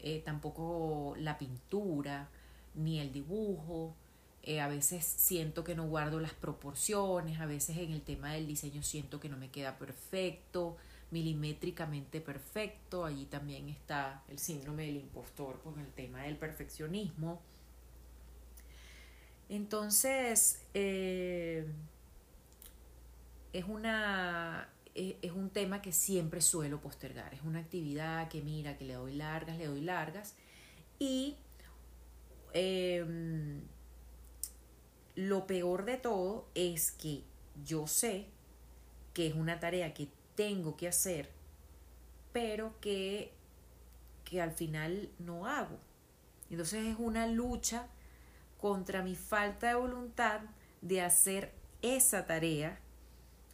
eh, 0.00 0.22
tampoco 0.24 1.14
la 1.18 1.38
pintura, 1.38 2.28
ni 2.74 3.00
el 3.00 3.12
dibujo. 3.12 3.94
Eh, 4.42 4.60
a 4.60 4.68
veces 4.68 5.04
siento 5.04 5.64
que 5.64 5.74
no 5.74 5.88
guardo 5.88 6.20
las 6.20 6.34
proporciones, 6.34 7.40
a 7.40 7.46
veces 7.46 7.78
en 7.78 7.92
el 7.92 8.02
tema 8.02 8.32
del 8.32 8.46
diseño 8.46 8.82
siento 8.82 9.18
que 9.18 9.28
no 9.28 9.36
me 9.36 9.50
queda 9.50 9.76
perfecto, 9.78 10.76
milimétricamente 11.10 12.20
perfecto. 12.20 13.04
Allí 13.04 13.24
también 13.24 13.68
está 13.68 14.22
el 14.28 14.38
síndrome 14.38 14.86
del 14.86 14.96
impostor 14.96 15.60
con 15.62 15.78
el 15.80 15.90
tema 15.92 16.22
del 16.22 16.36
perfeccionismo. 16.36 17.40
Entonces, 19.48 20.62
eh, 20.74 21.66
es, 23.52 23.64
una, 23.64 24.68
es, 24.96 25.32
un 25.32 25.50
tema 25.50 25.82
que 25.82 25.92
siempre 25.92 26.40
suelo 26.40 26.80
postergar. 26.80 27.34
Es 27.34 27.42
una 27.42 27.60
actividad 27.60 28.28
que 28.28 28.40
mira, 28.40 28.76
que 28.78 28.84
le 28.84 28.94
doy 28.94 29.14
largas, 29.14 29.58
le 29.58 29.66
doy 29.66 29.82
largas. 29.82 30.34
Y 30.98 31.36
em, 32.52 33.60
lo 35.14 35.46
peor 35.46 35.84
de 35.84 35.98
todo 35.98 36.48
es 36.54 36.92
que 36.92 37.22
yo 37.64 37.86
sé 37.86 38.26
que 39.12 39.26
es 39.26 39.34
una 39.34 39.60
tarea 39.60 39.94
que 39.94 40.08
tengo 40.34 40.76
que 40.76 40.88
hacer, 40.88 41.30
pero 42.32 42.78
que, 42.80 43.32
que 44.24 44.40
al 44.40 44.52
final 44.52 45.10
no 45.18 45.46
hago. 45.46 45.78
Entonces 46.50 46.86
es 46.86 46.96
una 46.98 47.26
lucha 47.26 47.88
contra 48.58 49.02
mi 49.02 49.14
falta 49.14 49.68
de 49.68 49.74
voluntad 49.74 50.40
de 50.80 51.02
hacer 51.02 51.52
esa 51.82 52.26
tarea, 52.26 52.78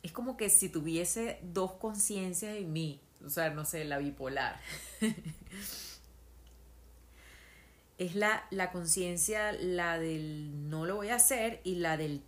es 0.03 0.13
como 0.13 0.37
que 0.37 0.51
si 0.51 0.69
tuviese 0.69 1.39
dos 1.43 1.73
conciencias 1.73 2.57
en 2.57 2.73
mí, 2.73 3.01
o 3.25 3.31
sea, 3.31 3.51
no 3.51 3.65
sé, 3.65 3.85
la 3.85 3.99
bipolar. 3.99 4.61
es 7.99 8.15
la, 8.17 8.45
la 8.51 8.73
conciencia, 8.73 9.53
la 9.53 9.99
del 9.99 10.69
no 10.69 10.87
lo 10.87 10.97
voy 10.97 11.11
a 11.11 11.17
hacer 11.17 11.61
y 11.65 11.77
la 11.77 11.97
del 11.97 12.23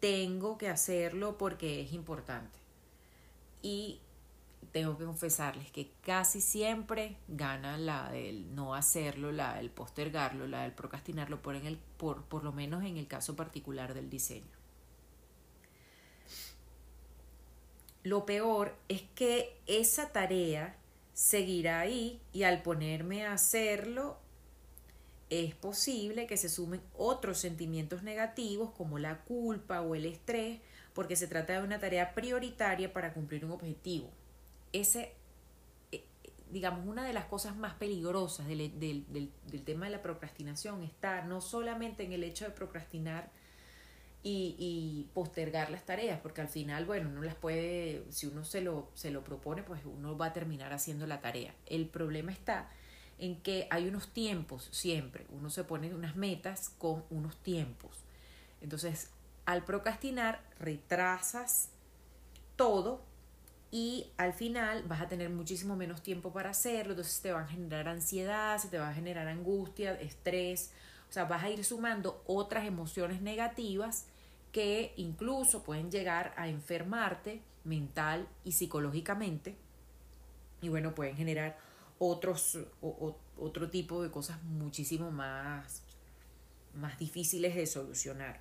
tengo 0.00 0.58
que 0.58 0.68
hacerlo 0.68 1.38
porque 1.38 1.82
es 1.82 1.92
importante. 1.92 2.58
Y 3.62 4.00
tengo 4.72 4.96
que 4.96 5.04
confesarles 5.04 5.70
que 5.70 5.92
casi 6.02 6.40
siempre 6.40 7.16
gana 7.28 7.76
la 7.76 8.10
del 8.10 8.54
no 8.54 8.74
hacerlo, 8.74 9.32
la 9.32 9.54
del 9.54 9.70
postergarlo, 9.70 10.46
la 10.46 10.62
del 10.62 10.72
procrastinarlo, 10.72 11.42
por, 11.42 11.54
en 11.54 11.66
el, 11.66 11.78
por, 11.96 12.24
por 12.24 12.44
lo 12.44 12.52
menos 12.52 12.84
en 12.84 12.96
el 12.96 13.06
caso 13.06 13.36
particular 13.36 13.94
del 13.94 14.10
diseño. 14.10 14.59
Lo 18.02 18.24
peor 18.24 18.74
es 18.88 19.02
que 19.14 19.58
esa 19.66 20.10
tarea 20.10 20.76
seguirá 21.12 21.80
ahí 21.80 22.20
y 22.32 22.44
al 22.44 22.62
ponerme 22.62 23.26
a 23.26 23.34
hacerlo, 23.34 24.18
es 25.28 25.54
posible 25.54 26.26
que 26.26 26.36
se 26.36 26.48
sumen 26.48 26.80
otros 26.96 27.38
sentimientos 27.38 28.02
negativos 28.02 28.70
como 28.70 28.98
la 28.98 29.20
culpa 29.20 29.80
o 29.80 29.94
el 29.94 30.06
estrés, 30.06 30.60
porque 30.92 31.16
se 31.16 31.28
trata 31.28 31.52
de 31.52 31.62
una 31.62 31.78
tarea 31.78 32.14
prioritaria 32.14 32.92
para 32.92 33.12
cumplir 33.12 33.44
un 33.44 33.52
objetivo. 33.52 34.10
Ese, 34.72 35.12
eh, 35.92 36.04
digamos, 36.50 36.86
una 36.86 37.04
de 37.04 37.12
las 37.12 37.26
cosas 37.26 37.54
más 37.54 37.74
peligrosas 37.74 38.48
del, 38.48 38.80
del, 38.80 39.62
tema 39.64 39.86
de 39.86 39.92
la 39.92 40.02
procrastinación 40.02 40.82
está 40.82 41.22
no 41.22 41.40
solamente 41.40 42.02
en 42.02 42.12
el 42.12 42.24
hecho 42.24 42.44
de 42.44 42.50
procrastinar 42.50 43.30
y, 44.22 44.54
y, 44.58 45.08
postergar 45.14 45.70
las 45.70 45.86
tareas, 45.86 46.20
porque 46.20 46.42
al 46.42 46.48
final, 46.48 46.84
bueno, 46.84 47.08
uno 47.08 47.22
las 47.22 47.34
puede, 47.34 48.04
si 48.10 48.26
uno 48.26 48.44
se 48.44 48.60
lo, 48.60 48.90
se 48.94 49.10
lo 49.10 49.24
propone, 49.24 49.62
pues 49.62 49.80
uno 49.84 50.16
va 50.16 50.26
a 50.26 50.32
terminar 50.32 50.72
haciendo 50.72 51.06
la 51.06 51.20
tarea. 51.20 51.54
El 51.66 51.86
problema 51.86 52.30
está 52.30 52.68
en 53.18 53.36
que 53.40 53.66
hay 53.70 53.88
unos 53.88 54.08
tiempos 54.12 54.68
siempre, 54.72 55.26
uno 55.30 55.50
se 55.50 55.64
pone 55.64 55.94
unas 55.94 56.16
metas 56.16 56.70
con 56.78 57.04
unos 57.10 57.36
tiempos. 57.38 58.04
Entonces, 58.60 59.10
al 59.46 59.64
procrastinar, 59.64 60.42
retrasas 60.58 61.70
todo 62.56 63.02
y 63.70 64.06
al 64.16 64.32
final 64.32 64.82
vas 64.84 65.00
a 65.00 65.08
tener 65.08 65.30
muchísimo 65.30 65.76
menos 65.76 66.02
tiempo 66.02 66.32
para 66.32 66.50
hacerlo, 66.50 66.92
entonces 66.92 67.20
te 67.20 67.32
va 67.32 67.42
a 67.42 67.46
generar 67.46 67.88
ansiedad, 67.88 68.58
se 68.58 68.68
te 68.68 68.78
va 68.78 68.90
a 68.90 68.94
generar 68.94 69.28
angustia, 69.28 69.94
estrés, 69.94 70.72
o 71.08 71.12
sea, 71.12 71.24
vas 71.24 71.42
a 71.42 71.50
ir 71.50 71.64
sumando 71.64 72.22
otras 72.26 72.66
emociones 72.66 73.20
negativas 73.20 74.06
que 74.52 74.92
incluso 74.96 75.62
pueden 75.62 75.90
llegar 75.90 76.34
a 76.36 76.48
enfermarte 76.48 77.42
mental 77.64 78.28
y 78.44 78.52
psicológicamente 78.52 79.56
y 80.62 80.68
bueno, 80.68 80.94
pueden 80.94 81.16
generar 81.16 81.58
otros, 81.98 82.58
otro 82.80 83.70
tipo 83.70 84.02
de 84.02 84.10
cosas 84.10 84.42
muchísimo 84.42 85.10
más, 85.10 85.82
más 86.74 86.98
difíciles 86.98 87.54
de 87.54 87.66
solucionar. 87.66 88.40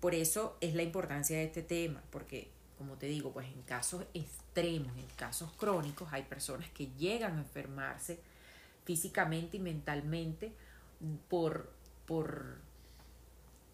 Por 0.00 0.14
eso 0.14 0.56
es 0.60 0.74
la 0.74 0.82
importancia 0.82 1.36
de 1.36 1.44
este 1.44 1.62
tema, 1.62 2.02
porque 2.10 2.50
como 2.78 2.96
te 2.96 3.06
digo, 3.06 3.32
pues 3.32 3.46
en 3.48 3.60
casos 3.62 4.04
extremos, 4.14 4.96
en 4.96 5.06
casos 5.16 5.52
crónicos, 5.52 6.08
hay 6.12 6.22
personas 6.22 6.70
que 6.70 6.88
llegan 6.98 7.36
a 7.36 7.40
enfermarse 7.40 8.18
físicamente 8.84 9.58
y 9.58 9.60
mentalmente 9.60 10.52
por, 11.28 11.70
por 12.06 12.56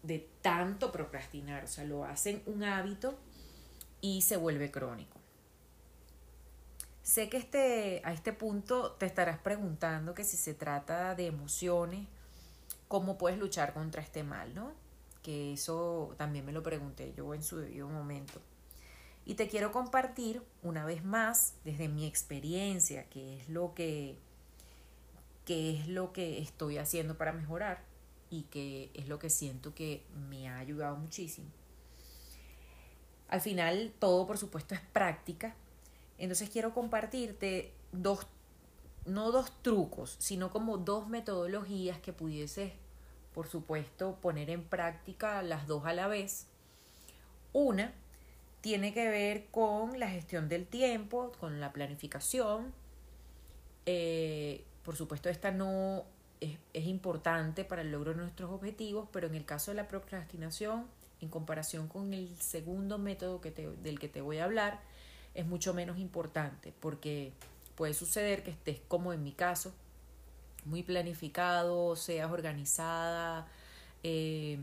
de 0.03 0.29
tanto 0.41 0.91
procrastinar, 0.91 1.65
o 1.65 1.67
sea, 1.67 1.83
lo 1.83 2.05
hacen 2.05 2.41
un 2.45 2.63
hábito 2.63 3.17
y 4.01 4.21
se 4.21 4.37
vuelve 4.37 4.71
crónico. 4.71 5.17
Sé 7.01 7.29
que 7.29 7.37
este, 7.37 8.01
a 8.03 8.11
este 8.11 8.33
punto 8.33 8.91
te 8.93 9.05
estarás 9.05 9.39
preguntando 9.39 10.13
que 10.13 10.23
si 10.23 10.35
se 10.35 10.53
trata 10.53 11.15
de 11.15 11.27
emociones, 11.27 12.05
¿cómo 12.87 13.17
puedes 13.17 13.39
luchar 13.39 13.73
contra 13.73 14.01
este 14.01 14.23
mal, 14.23 14.53
no? 14.53 14.73
Que 15.23 15.53
eso 15.53 16.13
también 16.17 16.45
me 16.45 16.51
lo 16.51 16.63
pregunté 16.63 17.13
yo 17.15 17.33
en 17.33 17.43
su 17.43 17.59
debido 17.59 17.87
momento. 17.87 18.41
Y 19.25 19.35
te 19.35 19.47
quiero 19.47 19.71
compartir 19.71 20.41
una 20.63 20.85
vez 20.85 21.03
más 21.03 21.53
desde 21.63 21.87
mi 21.87 22.05
experiencia, 22.05 23.09
que 23.09 23.39
es 23.39 23.49
lo 23.49 23.73
que, 23.73 24.17
que 25.45 25.77
es 25.77 25.87
lo 25.87 26.13
que 26.13 26.39
estoy 26.39 26.77
haciendo 26.77 27.17
para 27.17 27.31
mejorar 27.31 27.86
y 28.29 28.43
que 28.43 28.91
es 28.93 29.07
lo 29.07 29.19
que 29.19 29.29
siento 29.29 29.73
que 29.73 30.03
me 30.29 30.49
ha 30.49 30.59
ayudado 30.59 30.95
muchísimo. 30.95 31.47
Al 33.29 33.41
final 33.41 33.93
todo 33.99 34.25
por 34.25 34.37
supuesto 34.37 34.75
es 34.75 34.81
práctica 34.81 35.55
entonces 36.17 36.49
quiero 36.49 36.73
compartirte 36.73 37.73
dos, 37.91 38.25
no 39.05 39.31
dos 39.31 39.51
trucos, 39.61 40.15
sino 40.19 40.51
como 40.51 40.77
dos 40.77 41.07
metodologías 41.07 41.99
que 41.99 42.13
pudieses, 42.13 42.73
por 43.33 43.47
supuesto, 43.47 44.17
poner 44.21 44.49
en 44.49 44.63
práctica 44.63 45.41
las 45.43 45.67
dos 45.67 45.85
a 45.85 45.93
la 45.93 46.07
vez. 46.07 46.47
Una 47.53 47.93
tiene 48.61 48.93
que 48.93 49.09
ver 49.09 49.45
con 49.51 49.99
la 49.99 50.09
gestión 50.09 50.49
del 50.49 50.65
tiempo, 50.65 51.31
con 51.39 51.59
la 51.59 51.71
planificación. 51.71 52.73
Eh, 53.85 54.65
por 54.83 54.95
supuesto, 54.95 55.29
esta 55.29 55.51
no 55.51 56.05
es, 56.41 56.85
importante 56.85 57.65
para 57.65 57.81
el 57.81 57.91
logro 57.91 58.11
de 58.11 58.17
nuestros 58.17 58.51
objetivos, 58.51 59.07
pero 59.11 59.27
en 59.27 59.35
el 59.35 59.45
caso 59.45 59.71
de 59.71 59.75
la 59.75 59.87
procrastinación, 59.87 60.85
en 61.21 61.29
comparación 61.29 61.87
con 61.87 62.13
el 62.13 62.35
segundo 62.39 62.97
método 62.97 63.41
que 63.41 63.51
del 63.51 63.99
que 63.99 64.07
te 64.07 64.21
voy 64.21 64.37
a 64.37 64.45
hablar, 64.45 64.79
es 65.33 65.45
mucho 65.45 65.73
menos 65.73 65.97
importante 65.97 66.73
porque 66.79 67.33
puede 67.75 67.93
suceder 67.93 68.43
que 68.43 68.51
estés 68.51 68.79
como 68.87 69.13
en 69.13 69.23
mi 69.23 69.31
caso, 69.31 69.73
muy 70.65 70.83
planificado, 70.83 71.95
seas 71.95 72.31
organizada, 72.31 73.47
eh, 74.03 74.59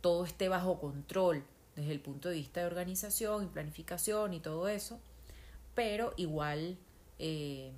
todo 0.00 0.24
esté 0.24 0.48
bajo 0.48 0.78
control 0.78 1.44
desde 1.76 1.92
el 1.92 2.00
punto 2.00 2.28
de 2.28 2.36
vista 2.36 2.60
de 2.60 2.66
organización 2.66 3.44
y 3.44 3.46
planificación 3.46 4.34
y 4.34 4.40
todo 4.40 4.68
eso, 4.68 5.00
pero 5.74 6.12
igual 6.16 6.76
eh, 7.18 7.72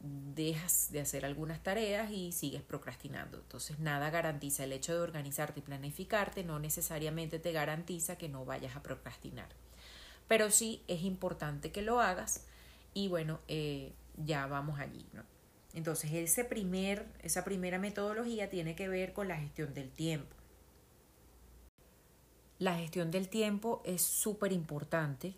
dejas 0.00 0.90
de 0.90 1.00
hacer 1.00 1.24
algunas 1.24 1.62
tareas 1.62 2.10
y 2.10 2.32
sigues 2.32 2.62
procrastinando. 2.62 3.38
Entonces 3.38 3.78
nada 3.78 4.10
garantiza 4.10 4.64
el 4.64 4.72
hecho 4.72 4.94
de 4.94 5.00
organizarte 5.00 5.60
y 5.60 5.62
planificarte, 5.62 6.44
no 6.44 6.58
necesariamente 6.58 7.38
te 7.38 7.52
garantiza 7.52 8.16
que 8.16 8.28
no 8.28 8.44
vayas 8.44 8.76
a 8.76 8.82
procrastinar 8.82 9.48
pero 10.30 10.48
sí 10.52 10.84
es 10.86 11.02
importante 11.02 11.72
que 11.72 11.82
lo 11.82 12.00
hagas 12.00 12.46
y 12.94 13.08
bueno, 13.08 13.40
eh, 13.48 13.92
ya 14.16 14.46
vamos 14.46 14.78
allí. 14.78 15.04
Entonces, 15.74 16.12
ese 16.12 16.44
primer, 16.44 17.04
esa 17.20 17.42
primera 17.42 17.80
metodología 17.80 18.48
tiene 18.48 18.76
que 18.76 18.86
ver 18.86 19.12
con 19.12 19.26
la 19.26 19.36
gestión 19.36 19.74
del 19.74 19.90
tiempo. 19.90 20.36
La 22.60 22.76
gestión 22.76 23.10
del 23.10 23.28
tiempo 23.28 23.82
es 23.84 24.02
súper 24.02 24.52
importante 24.52 25.34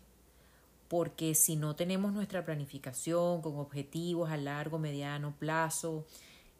porque 0.93 1.33
si 1.33 1.55
no 1.55 1.75
tenemos 1.75 2.13
nuestra 2.13 2.45
planificación 2.45 3.41
con 3.41 3.57
objetivos 3.57 4.29
a 4.29 4.37
largo, 4.37 4.77
mediano 4.77 5.33
plazo, 5.39 6.05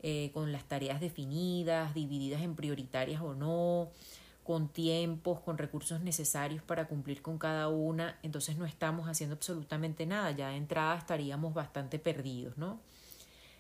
eh, 0.02 0.32
con 0.34 0.52
las 0.52 0.64
tareas 0.68 1.00
definidas, 1.00 1.94
divididas 1.94 2.42
en 2.42 2.56
prioritarias 2.56 3.22
o 3.22 3.36
no, 3.36 3.92
con 4.44 4.70
tiempos, 4.70 5.40
con 5.42 5.60
recursos 5.60 6.02
necesarios 6.02 6.64
para 6.64 6.88
cumplir 6.88 7.22
con 7.22 7.38
cada 7.38 7.68
una, 7.68 8.18
entonces 8.24 8.58
no 8.58 8.66
estamos 8.66 9.08
haciendo 9.08 9.36
absolutamente 9.36 10.08
nada, 10.08 10.32
ya 10.32 10.50
de 10.50 10.56
entrada 10.56 10.98
estaríamos 10.98 11.54
bastante 11.54 12.00
perdidos, 12.00 12.58
¿no? 12.58 12.80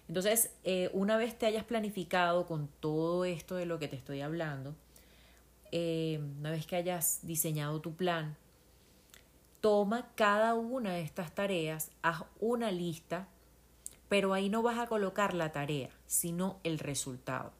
Entonces, 0.07 0.55
eh, 0.63 0.89
una 0.93 1.17
vez 1.17 1.37
te 1.37 1.45
hayas 1.45 1.65
planificado 1.65 2.47
con 2.47 2.67
todo 2.79 3.25
esto 3.25 3.57
de 3.57 3.67
lo 3.67 3.77
que 3.77 3.89
te 3.89 3.95
estoy 3.95 4.21
hablando, 4.21 4.73
eh, 5.71 6.19
una 6.39 6.49
vez 6.49 6.65
que 6.65 6.77
hayas 6.77 7.19
diseñado 7.21 7.79
tu 7.79 7.93
plan, 7.93 8.35
toma 9.63 10.09
cada 10.15 10.55
una 10.55 10.91
de 10.91 11.03
estas 11.03 11.33
tareas, 11.33 11.89
haz 12.01 12.25
una 12.41 12.69
lista, 12.69 13.29
pero 14.09 14.33
ahí 14.33 14.49
no 14.49 14.61
vas 14.61 14.77
a 14.77 14.87
colocar 14.87 15.33
la 15.33 15.53
tarea, 15.53 15.89
sino 16.05 16.59
el 16.65 16.79
resultado. 16.79 17.53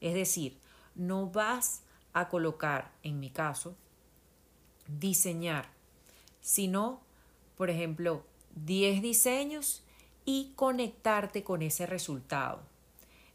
Es 0.00 0.14
decir, 0.14 0.58
no 0.94 1.28
vas 1.28 1.82
a 2.12 2.28
colocar, 2.28 2.92
en 3.02 3.18
mi 3.18 3.30
caso, 3.30 3.74
diseñar, 4.86 5.66
sino, 6.40 7.00
por 7.56 7.68
ejemplo, 7.68 8.22
10 8.54 9.02
diseños 9.02 9.82
y 10.24 10.52
conectarte 10.54 11.42
con 11.42 11.62
ese 11.62 11.86
resultado. 11.86 12.62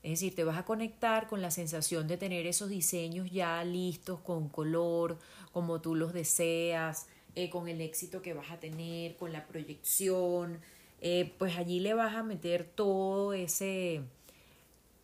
Es 0.03 0.11
decir, 0.11 0.35
te 0.35 0.45
vas 0.45 0.57
a 0.57 0.63
conectar 0.63 1.27
con 1.27 1.41
la 1.41 1.51
sensación 1.51 2.07
de 2.07 2.15
tener 2.15 2.47
esos 2.47 2.69
diseños 2.69 3.29
ya 3.29 3.61
listos, 3.65 4.21
con 4.21 4.47
color, 4.47 5.19
como 5.51 5.81
tú 5.81 5.95
los 5.95 6.13
deseas, 6.13 7.07
eh, 7.35 7.49
con 7.49 7.67
el 7.67 7.81
éxito 7.81 8.21
que 8.21 8.33
vas 8.33 8.51
a 8.51 8.59
tener, 8.59 9.15
con 9.17 9.31
la 9.31 9.47
proyección. 9.47 10.59
Eh, 11.01 11.33
pues 11.37 11.57
allí 11.57 11.79
le 11.79 11.93
vas 11.93 12.15
a 12.15 12.23
meter 12.23 12.63
todo 12.63 13.33
ese, 13.33 14.03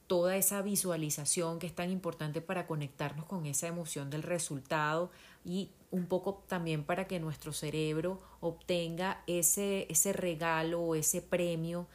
toda 0.07 0.37
esa 0.37 0.61
visualización 0.61 1.59
que 1.59 1.67
es 1.67 1.75
tan 1.75 1.91
importante 1.91 2.41
para 2.41 2.67
conectarnos 2.67 3.25
con 3.25 3.45
esa 3.45 3.67
emoción 3.67 4.09
del 4.09 4.23
resultado 4.23 5.11
y 5.43 5.71
un 5.91 6.05
poco 6.05 6.43
también 6.47 6.83
para 6.83 7.07
que 7.07 7.19
nuestro 7.19 7.51
cerebro 7.51 8.21
obtenga 8.41 9.23
ese, 9.27 9.87
ese 9.89 10.13
regalo 10.13 10.81
o 10.81 10.95
ese 10.95 11.21
premio 11.21 11.87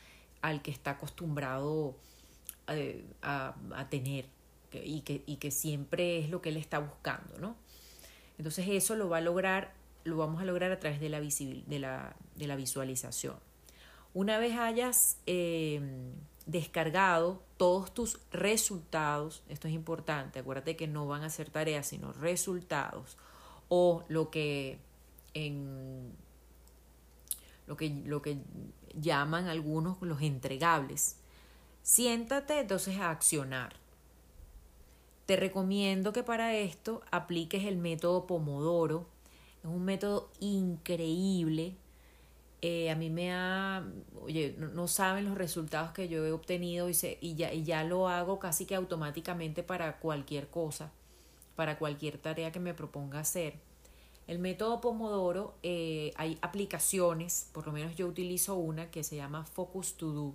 al 0.43 0.63
que 0.63 0.71
está 0.71 0.93
acostumbrado 0.93 1.97
eh, 2.69 3.05
a, 3.23 3.55
tener 3.89 4.27
y 4.73 5.01
que, 5.01 5.23
y 5.27 5.37
que 5.37 5.51
siempre 5.51 6.19
es 6.19 6.31
lo 6.31 6.43
que 6.43 6.51
él 6.51 6.57
está 6.57 6.79
buscando, 6.79 7.39
¿no? 7.39 7.57
Entonces 8.37 8.67
eso 8.69 8.97
lo 8.97 9.09
va 9.09 9.19
a 9.19 9.21
lograr, 9.21 9.73
lo 10.05 10.17
vamos 10.17 10.41
a 10.41 10.45
lograr 10.45 10.71
a 10.71 10.79
través 10.79 11.01
de 11.01 11.09
la, 11.09 11.21
de 11.21 11.79
la, 11.79 12.17
de 12.37 12.47
la 12.47 12.57
visualización. 12.57 13.37
Una 14.13 14.39
vez 14.39 14.57
hayas 14.57 15.19
eh, 15.27 15.81
descargado 16.47 17.43
todos 17.57 17.93
tus 17.93 18.21
resultados, 18.31 19.43
esto 19.49 19.67
es 19.67 19.75
importante, 19.75 20.39
acuérdate 20.39 20.77
que 20.77 20.87
no 20.87 21.07
van 21.07 21.25
a 21.25 21.31
ser 21.31 21.51
tareas, 21.51 21.87
sino 21.87 22.13
resultados, 22.13 23.17
o 23.69 24.05
lo 24.09 24.31
que 24.31 24.79
lo 27.67 27.77
que, 27.77 27.91
lo 28.05 28.23
que 28.23 28.39
llaman 28.95 29.49
algunos 29.49 30.01
los 30.01 30.23
entregables. 30.23 31.17
Siéntate 31.83 32.61
entonces 32.61 32.99
a 32.99 33.11
accionar. 33.11 33.75
Te 35.27 35.37
recomiendo 35.37 36.13
que 36.13 36.23
para 36.23 36.55
esto 36.55 37.03
apliques 37.11 37.65
el 37.65 37.79
método 37.79 38.27
Pomodoro. 38.27 39.07
Es 39.65 39.71
un 39.71 39.83
método 39.83 40.31
increíble. 40.41 41.75
Eh, 42.61 42.91
a 42.91 42.95
mí 42.95 43.09
me 43.09 43.33
ha, 43.33 43.87
oye, 44.21 44.55
no, 44.59 44.89
saben 44.89 45.25
los 45.25 45.39
resultados 45.39 45.93
que 45.93 46.07
yo 46.07 46.25
he 46.27 46.33
obtenido 46.33 46.91
y, 46.91 46.97
y, 47.21 47.35
ya, 47.35 47.53
y 47.53 47.65
ya 47.65 47.83
lo 47.83 48.09
hago 48.09 48.39
casi 48.39 48.67
que 48.67 48.75
automáticamente 48.75 49.63
para 49.63 49.99
cualquier 50.01 50.49
cosa, 50.49 50.93
para 51.57 51.79
cualquier 51.79 52.19
tarea 52.19 52.53
que 52.53 52.61
me 52.61 52.75
proponga 52.75 53.21
hacer. 53.21 53.55
El 54.27 54.39
método 54.39 54.83
Pomodoro, 54.83 55.55
eh, 55.63 56.13
hay 56.17 56.39
aplicaciones, 56.43 57.49
por 57.53 57.67
lo 57.67 57.73
menos 57.73 57.97
yo 57.97 58.07
utilizo 58.07 58.57
una 58.57 58.91
que 58.91 59.03
se 59.03 59.17
llama 59.17 59.45
Focus 59.45 59.95
To 59.95 60.13
Do 60.13 60.35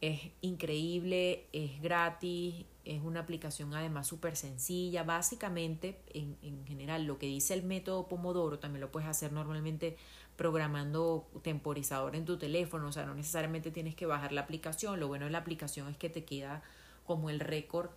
es 0.00 0.20
increíble, 0.40 1.46
es 1.52 1.80
gratis, 1.82 2.64
es 2.84 3.02
una 3.02 3.20
aplicación 3.20 3.74
además 3.74 4.06
súper 4.06 4.36
sencilla. 4.36 5.02
Básicamente, 5.02 6.00
en, 6.14 6.36
en, 6.42 6.66
general, 6.66 7.04
lo 7.04 7.18
que 7.18 7.26
dice 7.26 7.54
el 7.54 7.62
método 7.62 8.08
Pomodoro 8.08 8.58
también 8.58 8.80
lo 8.80 8.90
puedes 8.90 9.08
hacer 9.08 9.32
normalmente 9.32 9.96
programando 10.36 11.28
temporizador 11.42 12.16
en 12.16 12.24
tu 12.24 12.38
teléfono, 12.38 12.88
o 12.88 12.92
sea, 12.92 13.04
no 13.04 13.14
necesariamente 13.14 13.70
tienes 13.70 13.94
que 13.94 14.06
bajar 14.06 14.32
la 14.32 14.40
aplicación. 14.40 14.98
Lo 14.98 15.06
bueno 15.06 15.26
de 15.26 15.32
la 15.32 15.38
aplicación 15.38 15.88
es 15.88 15.98
que 15.98 16.08
te 16.08 16.24
queda 16.24 16.62
como 17.04 17.28
el 17.28 17.40
récord 17.40 17.90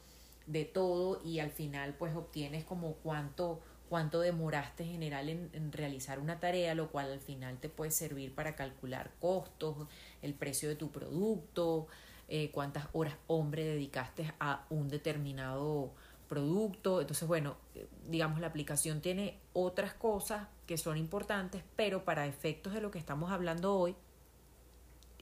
de 0.46 0.66
todo 0.66 1.22
y 1.24 1.39
al 1.39 1.52
final 1.52 1.96
pues 1.98 2.16
obtienes 2.16 2.66
como 2.66 2.96
cuánto 2.96 3.62
cuánto 3.89 4.19
demoraste 4.19 4.84
en 4.84 4.91
general 4.91 5.30
en, 5.30 5.72
realizar 5.72 6.19
una 6.19 6.39
tarea, 6.39 6.76
lo 6.76 6.89
cual 6.89 7.12
al 7.12 7.19
final 7.19 7.60
te 7.60 7.69
puede 7.69 7.91
servir 7.91 8.34
para 8.34 8.56
calcular 8.56 9.12
costos, 9.19 9.88
el 10.22 10.34
precio 10.34 10.69
de 10.69 10.76
tu 10.76 10.91
producto, 10.91 11.88
eh, 12.28 12.50
cuántas 12.52 12.88
horas 12.93 13.15
hombre 13.28 13.63
dedicaste 13.63 14.34
a 14.39 14.65
un 14.69 14.89
determinado 14.89 15.91
producto. 16.28 17.02
Entonces, 17.02 17.28
bueno, 17.28 17.58
eh, 17.76 17.88
digamos, 18.10 18.39
la 18.39 18.48
aplicación 18.48 19.02
tiene 19.02 19.39
otras 19.54 19.93
cosas 19.93 20.48
que 20.65 20.78
son 20.78 20.98
importantes, 20.98 21.63
pero 21.76 22.04
para 22.04 22.26
efectos 22.26 22.74
de 22.74 22.82
lo 22.82 22.89
que 22.89 23.00
estamos 23.00 23.32
hablando 23.32 23.78
hoy, 23.78 23.96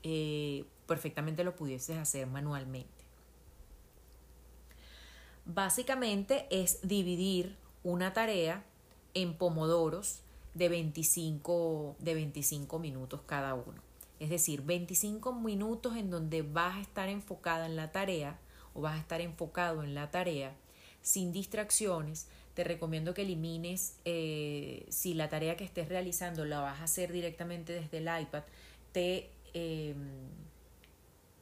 eh, 0.04 0.66
perfectamente 0.88 1.44
lo 1.44 1.56
pudieses 1.56 1.98
hacer 1.98 2.28
manualmente. 2.28 2.90
Básicamente 5.46 6.48
es 6.50 6.88
dividir 6.88 7.58
una 7.84 8.14
tarea 8.14 8.64
en 9.14 9.34
pomodoros 9.34 10.20
de 10.54 10.70
25, 10.70 11.96
de 12.00 12.14
25 12.14 12.80
minutos 12.80 13.22
cada 13.26 13.54
uno. 13.54 13.82
Es 14.20 14.30
decir, 14.30 14.62
25 14.62 15.34
minutos 15.34 15.98
en 15.98 16.12
donde 16.12 16.42
vas 16.44 16.76
a 16.78 16.82
estar 16.82 17.10
enfocada 17.10 17.66
en 17.66 17.76
la 17.76 17.92
tarea 17.92 18.38
o 18.74 18.82
vas 18.82 18.96
a 18.96 19.00
estar 19.00 19.22
enfocado 19.22 19.84
en 19.84 19.96
la 19.96 20.12
tarea 20.12 20.56
sin 21.02 21.32
distracciones. 21.32 22.28
Te 22.54 22.64
recomiendo 22.64 23.14
que 23.14 23.24
elimines, 23.24 23.98
eh, 24.06 24.86
si 24.90 25.14
la 25.14 25.30
tarea 25.30 25.58
que 25.58 25.64
estés 25.64 25.90
realizando 25.90 26.46
la 26.46 26.60
vas 26.60 26.82
a 26.82 26.84
hacer 26.84 27.12
directamente 27.12 27.74
desde 27.74 27.98
el 27.98 28.22
iPad, 28.22 28.44
te, 28.92 29.32
em, 29.54 30.30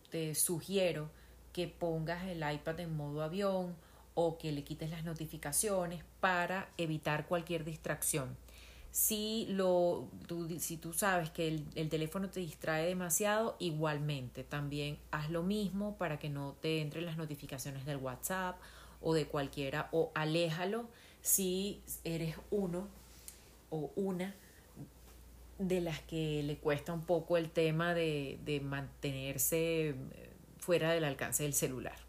te 0.09 0.35
sugiero 0.35 1.09
que 1.51 1.67
pongas 1.67 2.27
el 2.27 2.37
iPad 2.49 2.79
en 2.79 2.95
modo 2.95 3.23
avión 3.23 3.75
o 4.21 4.37
que 4.37 4.51
le 4.51 4.65
quites 4.65 4.89
las 4.89 5.05
notificaciones 5.05 6.03
para 6.19 6.67
evitar 6.77 7.25
cualquier 7.25 7.63
distracción. 7.63 8.35
Si, 8.91 9.47
lo, 9.49 10.09
tú, 10.27 10.59
si 10.59 10.75
tú 10.75 10.91
sabes 10.91 11.29
que 11.29 11.47
el, 11.47 11.65
el, 11.75 11.87
teléfono 11.87 12.29
te 12.29 12.41
distrae 12.41 12.85
demasiado, 12.85 13.55
igualmente 13.59 14.43
también 14.43 14.97
haz 15.11 15.29
lo 15.29 15.41
mismo 15.41 15.95
para 15.95 16.19
que 16.19 16.27
no 16.27 16.57
te 16.59 16.81
entren 16.81 17.05
las 17.05 17.15
notificaciones 17.15 17.85
del 17.85 17.95
WhatsApp 17.95 18.59
o 18.99 19.13
de 19.13 19.25
cualquiera 19.25 19.87
o 19.93 20.11
aléjalo 20.15 20.89
si 21.21 21.81
eres 22.03 22.35
uno 22.51 22.89
o 23.69 23.89
una 23.95 24.35
de 25.59 25.79
las 25.79 26.01
que 26.01 26.43
le 26.43 26.57
cuesta 26.57 26.91
un 26.91 27.05
poco 27.05 27.37
el 27.37 27.51
tema 27.51 27.93
de, 27.93 28.37
de 28.43 28.59
mantenerse 28.59 29.95
fuera 30.57 30.91
del 30.91 31.05
alcance 31.05 31.43
del 31.43 31.53
celular. 31.53 32.08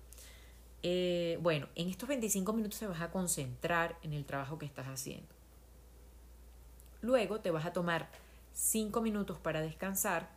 Eh, 0.82 1.38
bueno, 1.42 1.68
en 1.74 1.88
estos 1.88 2.08
25 2.08 2.52
minutos 2.52 2.78
te 2.78 2.86
vas 2.86 3.00
a 3.00 3.10
concentrar 3.10 3.98
en 4.02 4.12
el 4.12 4.24
trabajo 4.24 4.58
que 4.58 4.66
estás 4.66 4.86
haciendo. 4.86 5.28
Luego 7.02 7.40
te 7.40 7.50
vas 7.50 7.66
a 7.66 7.72
tomar 7.72 8.10
5 8.54 9.00
minutos 9.00 9.38
para 9.38 9.60
descansar. 9.60 10.30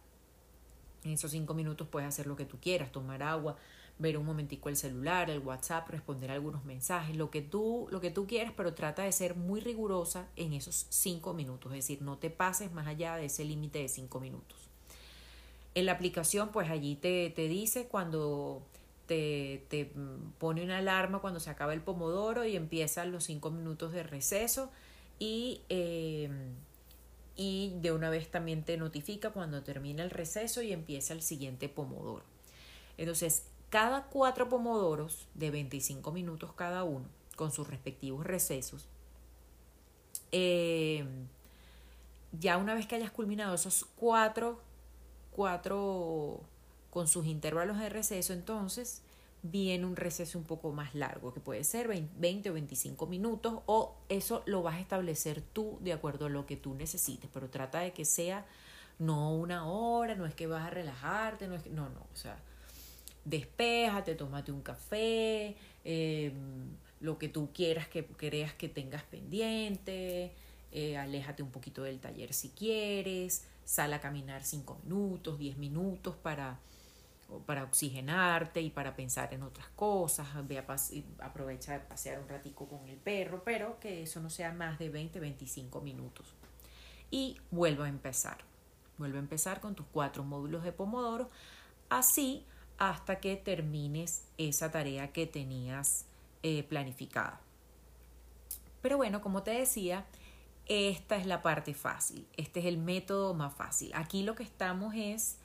En 1.04 1.12
esos 1.12 1.32
5 1.32 1.54
minutos 1.54 1.88
puedes 1.88 2.08
hacer 2.08 2.28
lo 2.28 2.36
que 2.36 2.46
tú 2.46 2.58
quieras, 2.60 2.92
tomar 2.92 3.24
agua, 3.24 3.58
ver 4.00 4.18
un 4.18 4.26
momentico 4.26 4.70
el 4.70 4.78
celular, 4.78 5.30
el 5.30 5.40
WhatsApp, 5.40 5.90
responder 5.90 6.32
algunos 6.32 6.64
mensajes, 6.66 7.16
lo 7.16 7.30
que 7.30 7.42
tú, 7.42 7.88
lo 7.92 8.02
que 8.02 8.12
tú 8.12 8.26
quieras, 8.26 8.54
pero 8.56 8.74
trata 8.74 9.04
de 9.04 9.12
ser 9.12 9.36
muy 9.36 9.60
rigurosa 9.60 10.28
en 10.36 10.54
esos 10.54 10.88
5 10.90 11.34
minutos, 11.34 11.72
es 11.74 11.80
decir, 11.80 12.02
no 12.02 12.18
te 12.18 12.30
pases 12.30 12.72
más 12.72 12.88
allá 12.88 13.16
de 13.18 13.26
ese 13.26 13.44
límite 13.44 13.80
de 13.80 13.90
5 13.90 14.20
minutos. 14.20 14.58
En 15.76 15.86
la 15.86 15.94
aplicación, 15.94 16.50
pues 16.50 16.70
allí 16.70 16.96
te, 16.96 17.32
te 17.32 17.48
dice 17.48 17.88
cuando 17.88 18.62
te, 19.06 19.92
pone 20.40 20.64
una 20.64 20.78
alarma 20.78 21.20
cuando 21.20 21.40
se 21.40 21.50
acaba 21.50 21.74
el 21.74 21.82
pomodoro 21.82 22.46
y 22.46 22.56
empiezan 22.56 23.12
los 23.12 23.26
cinco 23.26 23.52
minutos 23.52 23.92
de 23.92 24.04
receso 24.04 24.72
y, 25.20 25.62
eh, 25.70 26.30
y 27.36 27.74
de 27.82 27.92
una 27.92 28.10
vez 28.10 28.30
también 28.30 28.64
te 28.64 28.78
notifica 28.78 29.32
cuando 29.32 29.64
termina 29.64 30.04
el 30.04 30.10
receso 30.10 30.62
y 30.62 30.72
empieza 30.72 31.14
el 31.14 31.22
siguiente 31.22 31.70
pomodoro. 31.70 32.24
Entonces, 32.98 33.44
cada 33.70 34.04
cuatro 34.04 34.50
pomodoros 34.50 35.28
de 35.34 35.52
25 35.52 36.12
minutos 36.12 36.54
cada 36.54 36.84
uno, 36.84 37.06
con 37.36 37.52
sus 37.52 37.68
respectivos 37.68 38.26
recesos, 38.26 38.88
eh, 40.32 41.06
ya 42.40 42.58
una 42.58 42.74
vez 42.74 42.88
que 42.88 42.96
hayas 42.96 43.12
culminado 43.12 43.56
esos 43.56 43.86
cuatro, 43.96 44.60
cuatro 45.32 46.42
con 46.94 47.08
sus 47.08 47.26
intervalos 47.26 47.80
de 47.80 47.90
receso, 47.90 48.34
entonces 48.34 49.02
viene 49.42 49.84
un 49.84 49.96
receso 49.96 50.38
un 50.38 50.44
poco 50.44 50.72
más 50.74 50.94
largo, 50.94 51.34
que 51.34 51.40
puede 51.40 51.64
ser 51.64 51.88
20 51.88 52.52
o 52.52 52.54
25 52.54 53.08
minutos, 53.08 53.62
o 53.66 53.96
eso 54.10 54.44
lo 54.46 54.62
vas 54.62 54.76
a 54.76 54.80
establecer 54.80 55.42
tú 55.42 55.80
de 55.82 55.92
acuerdo 55.92 56.28
a 56.28 56.30
lo 56.30 56.46
que 56.46 56.56
tú 56.56 56.76
necesites, 56.76 57.32
pero 57.34 57.50
trata 57.50 57.80
de 57.80 57.94
que 57.94 58.06
sea 58.06 58.46
no 59.00 59.34
una 59.34 59.66
hora, 59.66 60.14
no 60.14 60.28
es 60.28 60.36
que 60.36 60.46
vas 60.46 60.68
a 60.68 60.70
relajarte, 60.70 61.48
no 61.48 61.56
es 61.56 61.64
que, 61.64 61.72
no, 61.72 61.90
no, 61.90 62.02
o 62.14 62.16
sea, 62.16 62.38
despéjate, 63.26 64.14
tómate 64.14 64.52
un 64.52 64.62
café, 64.62 65.58
em, 65.84 66.78
lo 67.00 67.18
que 67.18 67.28
tú 67.28 67.50
quieras 67.52 67.88
que 67.88 68.06
creas 68.06 68.54
que 68.54 68.70
tengas 68.70 69.02
pendiente, 69.02 70.32
eh, 70.72 70.96
aléjate 70.96 71.42
un 71.42 71.50
poquito 71.50 71.82
del 71.82 72.00
taller 72.00 72.34
si 72.34 72.50
quieres, 72.50 73.48
sal 73.66 73.94
a 73.94 74.00
caminar 74.00 74.44
5 74.44 74.80
minutos, 74.84 75.40
10 75.40 75.58
minutos 75.58 76.16
para 76.16 76.60
para 77.40 77.64
oxigenarte 77.64 78.62
y 78.62 78.70
para 78.70 78.96
pensar 78.96 79.34
en 79.34 79.44
otras 79.44 79.68
cosas, 79.70 80.28
ve 80.48 80.60
a 80.60 80.66
aprovecha 81.20 81.74
de 81.74 81.80
pasear 81.80 82.20
un 82.20 82.28
ratico 82.28 82.68
con 82.68 82.88
el 82.88 82.98
perro, 82.98 83.44
pero 83.44 83.80
que 83.80 84.04
eso 84.04 84.20
no 84.20 84.30
sea 84.30 84.52
más 84.52 84.80
de 84.80 84.90
20, 84.90 85.20
25 85.20 85.82
minutos. 85.82 86.34
Y 87.12 87.40
vuelvo 87.52 87.84
a 87.84 87.90
empezar. 87.90 88.38
Vuelvo 88.98 89.18
a 89.18 89.22
empezar 89.22 89.60
con 89.60 89.76
tus 89.76 89.86
cuatro 89.92 90.24
módulos 90.24 90.64
de 90.64 90.72
Pomodoro, 90.72 91.30
así 91.90 92.46
hasta 92.78 93.20
que 93.20 93.36
termines 93.36 94.24
esa 94.38 94.72
tarea 94.72 95.12
que 95.12 95.26
tenías 95.26 96.06
eh, 96.44 96.64
planificada. 96.64 97.40
Pero 98.82 98.98
bueno, 98.98 99.22
como 99.22 99.44
te 99.44 99.52
decía, 99.52 100.06
esta 100.66 101.16
es 101.16 101.26
la 101.26 101.42
parte 101.42 101.74
fácil, 101.74 102.28
este 102.38 102.60
es 102.60 102.66
el 102.66 102.78
método 102.78 103.34
más 103.34 103.54
fácil. 103.54 103.92
Aquí 103.96 104.24
lo 104.24 104.36
que 104.36 104.44
estamos 104.44 104.94
es 104.96 105.38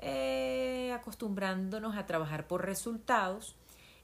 eh, 0.00 0.92
acostumbrándonos 0.94 1.96
a 1.96 2.06
trabajar 2.06 2.46
por 2.46 2.64
resultados 2.64 3.56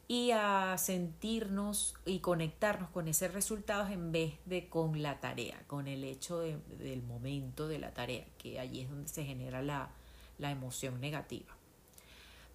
y 0.06 0.32
a 0.32 0.76
sentirnos 0.76 1.94
y 2.04 2.18
conectarnos 2.18 2.90
con 2.90 3.08
esos 3.08 3.32
resultados 3.32 3.90
en 3.90 4.12
vez 4.12 4.34
de 4.44 4.68
con 4.68 5.02
la 5.02 5.20
tarea, 5.20 5.62
con 5.66 5.88
el 5.88 6.04
hecho 6.04 6.40
del 6.40 7.02
momento 7.02 7.68
de 7.68 7.78
la 7.78 7.94
tarea, 7.94 8.26
que 8.38 8.60
allí 8.60 8.82
es 8.82 8.90
donde 8.90 9.08
se 9.08 9.24
genera 9.24 9.62
la, 9.62 9.90
la 10.38 10.50
emoción 10.50 11.00
negativa. 11.00 11.56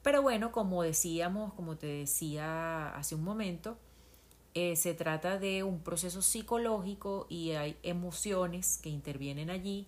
Pero 0.03 0.21
bueno, 0.21 0.51
como 0.51 0.83
decíamos, 0.83 1.53
como 1.53 1.75
te 1.75 1.87
decía 1.87 2.95
hace 2.95 3.15
un 3.15 3.23
momento, 3.23 3.77
eh, 4.53 4.75
se 4.75 4.93
trata 4.93 5.37
de 5.37 5.63
un 5.63 5.81
proceso 5.81 6.21
psicológico 6.21 7.27
y 7.29 7.51
hay 7.51 7.77
emociones 7.83 8.79
que 8.81 8.89
intervienen 8.89 9.49
allí, 9.49 9.87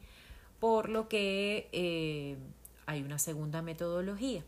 por 0.60 0.90
lo 0.90 1.08
que 1.08 1.70
eh, 1.72 2.38
hay 2.92 3.04
una 3.04 3.20
segunda 3.20 3.62
metodología. 3.62 4.44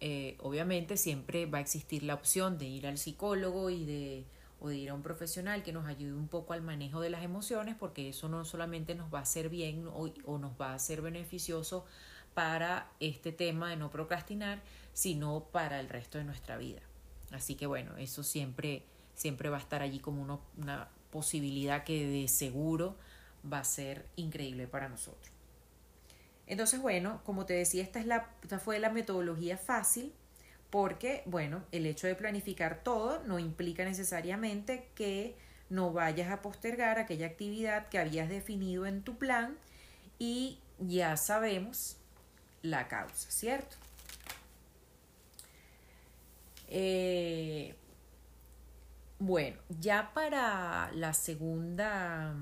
Eh, 0.00 0.36
obviamente 0.40 0.96
siempre 0.96 1.46
va 1.46 1.58
a 1.58 1.60
existir 1.60 2.02
la 2.02 2.14
opción 2.14 2.58
de 2.58 2.66
ir 2.66 2.88
al 2.88 2.98
psicólogo 2.98 3.70
y 3.70 3.84
de, 3.84 4.24
o 4.60 4.68
de 4.68 4.76
ir 4.76 4.90
a 4.90 4.94
un 4.94 5.02
profesional 5.02 5.62
que 5.62 5.72
nos 5.72 5.86
ayude 5.86 6.14
un 6.14 6.26
poco 6.26 6.52
al 6.52 6.62
manejo 6.62 7.00
de 7.00 7.10
las 7.10 7.22
emociones, 7.22 7.76
porque 7.78 8.08
eso 8.08 8.28
no 8.28 8.44
solamente 8.44 8.96
nos 8.96 9.14
va 9.14 9.20
a 9.20 9.22
hacer 9.22 9.48
bien 9.48 9.88
o, 9.92 10.38
nos 10.38 10.60
va 10.60 10.74
a 10.74 10.78
ser 10.80 11.02
beneficioso 11.02 11.86
para 12.34 12.90
este 12.98 13.30
tema 13.30 13.70
de 13.70 13.76
no 13.76 13.90
procrastinar, 13.90 14.60
sino 14.92 15.44
para 15.52 15.78
el 15.78 15.88
resto 15.88 16.18
de 16.18 16.24
nuestra 16.24 16.56
vida. 16.56 16.80
Así 17.30 17.54
que 17.54 17.66
bueno, 17.66 17.96
eso 17.98 18.24
siempre, 18.24 18.82
siempre 19.14 19.48
va 19.48 19.58
a 19.58 19.60
estar 19.60 19.82
allí 19.82 20.00
como 20.00 20.40
una 20.56 20.88
posibilidad 21.12 21.84
que 21.84 22.04
de 22.04 22.26
seguro 22.26 22.96
va 23.50 23.60
a 23.60 23.64
ser 23.64 24.06
increíble 24.16 24.66
para 24.66 24.88
nosotros. 24.88 25.41
Entonces, 26.52 26.82
bueno, 26.82 27.22
como 27.24 27.46
te 27.46 27.54
decía, 27.54 27.82
esta, 27.82 27.98
es 27.98 28.04
la, 28.04 28.28
esta 28.42 28.58
fue 28.58 28.78
la 28.78 28.90
metodología 28.90 29.56
fácil 29.56 30.12
porque, 30.68 31.22
bueno, 31.24 31.64
el 31.72 31.86
hecho 31.86 32.06
de 32.06 32.14
planificar 32.14 32.82
todo 32.82 33.22
no 33.24 33.38
implica 33.38 33.86
necesariamente 33.86 34.90
que 34.94 35.34
no 35.70 35.94
vayas 35.94 36.30
a 36.30 36.42
postergar 36.42 36.98
aquella 36.98 37.28
actividad 37.28 37.88
que 37.88 37.98
habías 37.98 38.28
definido 38.28 38.84
en 38.84 39.00
tu 39.02 39.16
plan 39.16 39.56
y 40.18 40.58
ya 40.78 41.16
sabemos 41.16 41.96
la 42.60 42.86
causa, 42.86 43.30
¿cierto? 43.30 43.76
Eh, 46.68 47.74
bueno, 49.18 49.56
ya 49.80 50.12
para 50.12 50.92
la 50.92 51.14
segunda, 51.14 52.34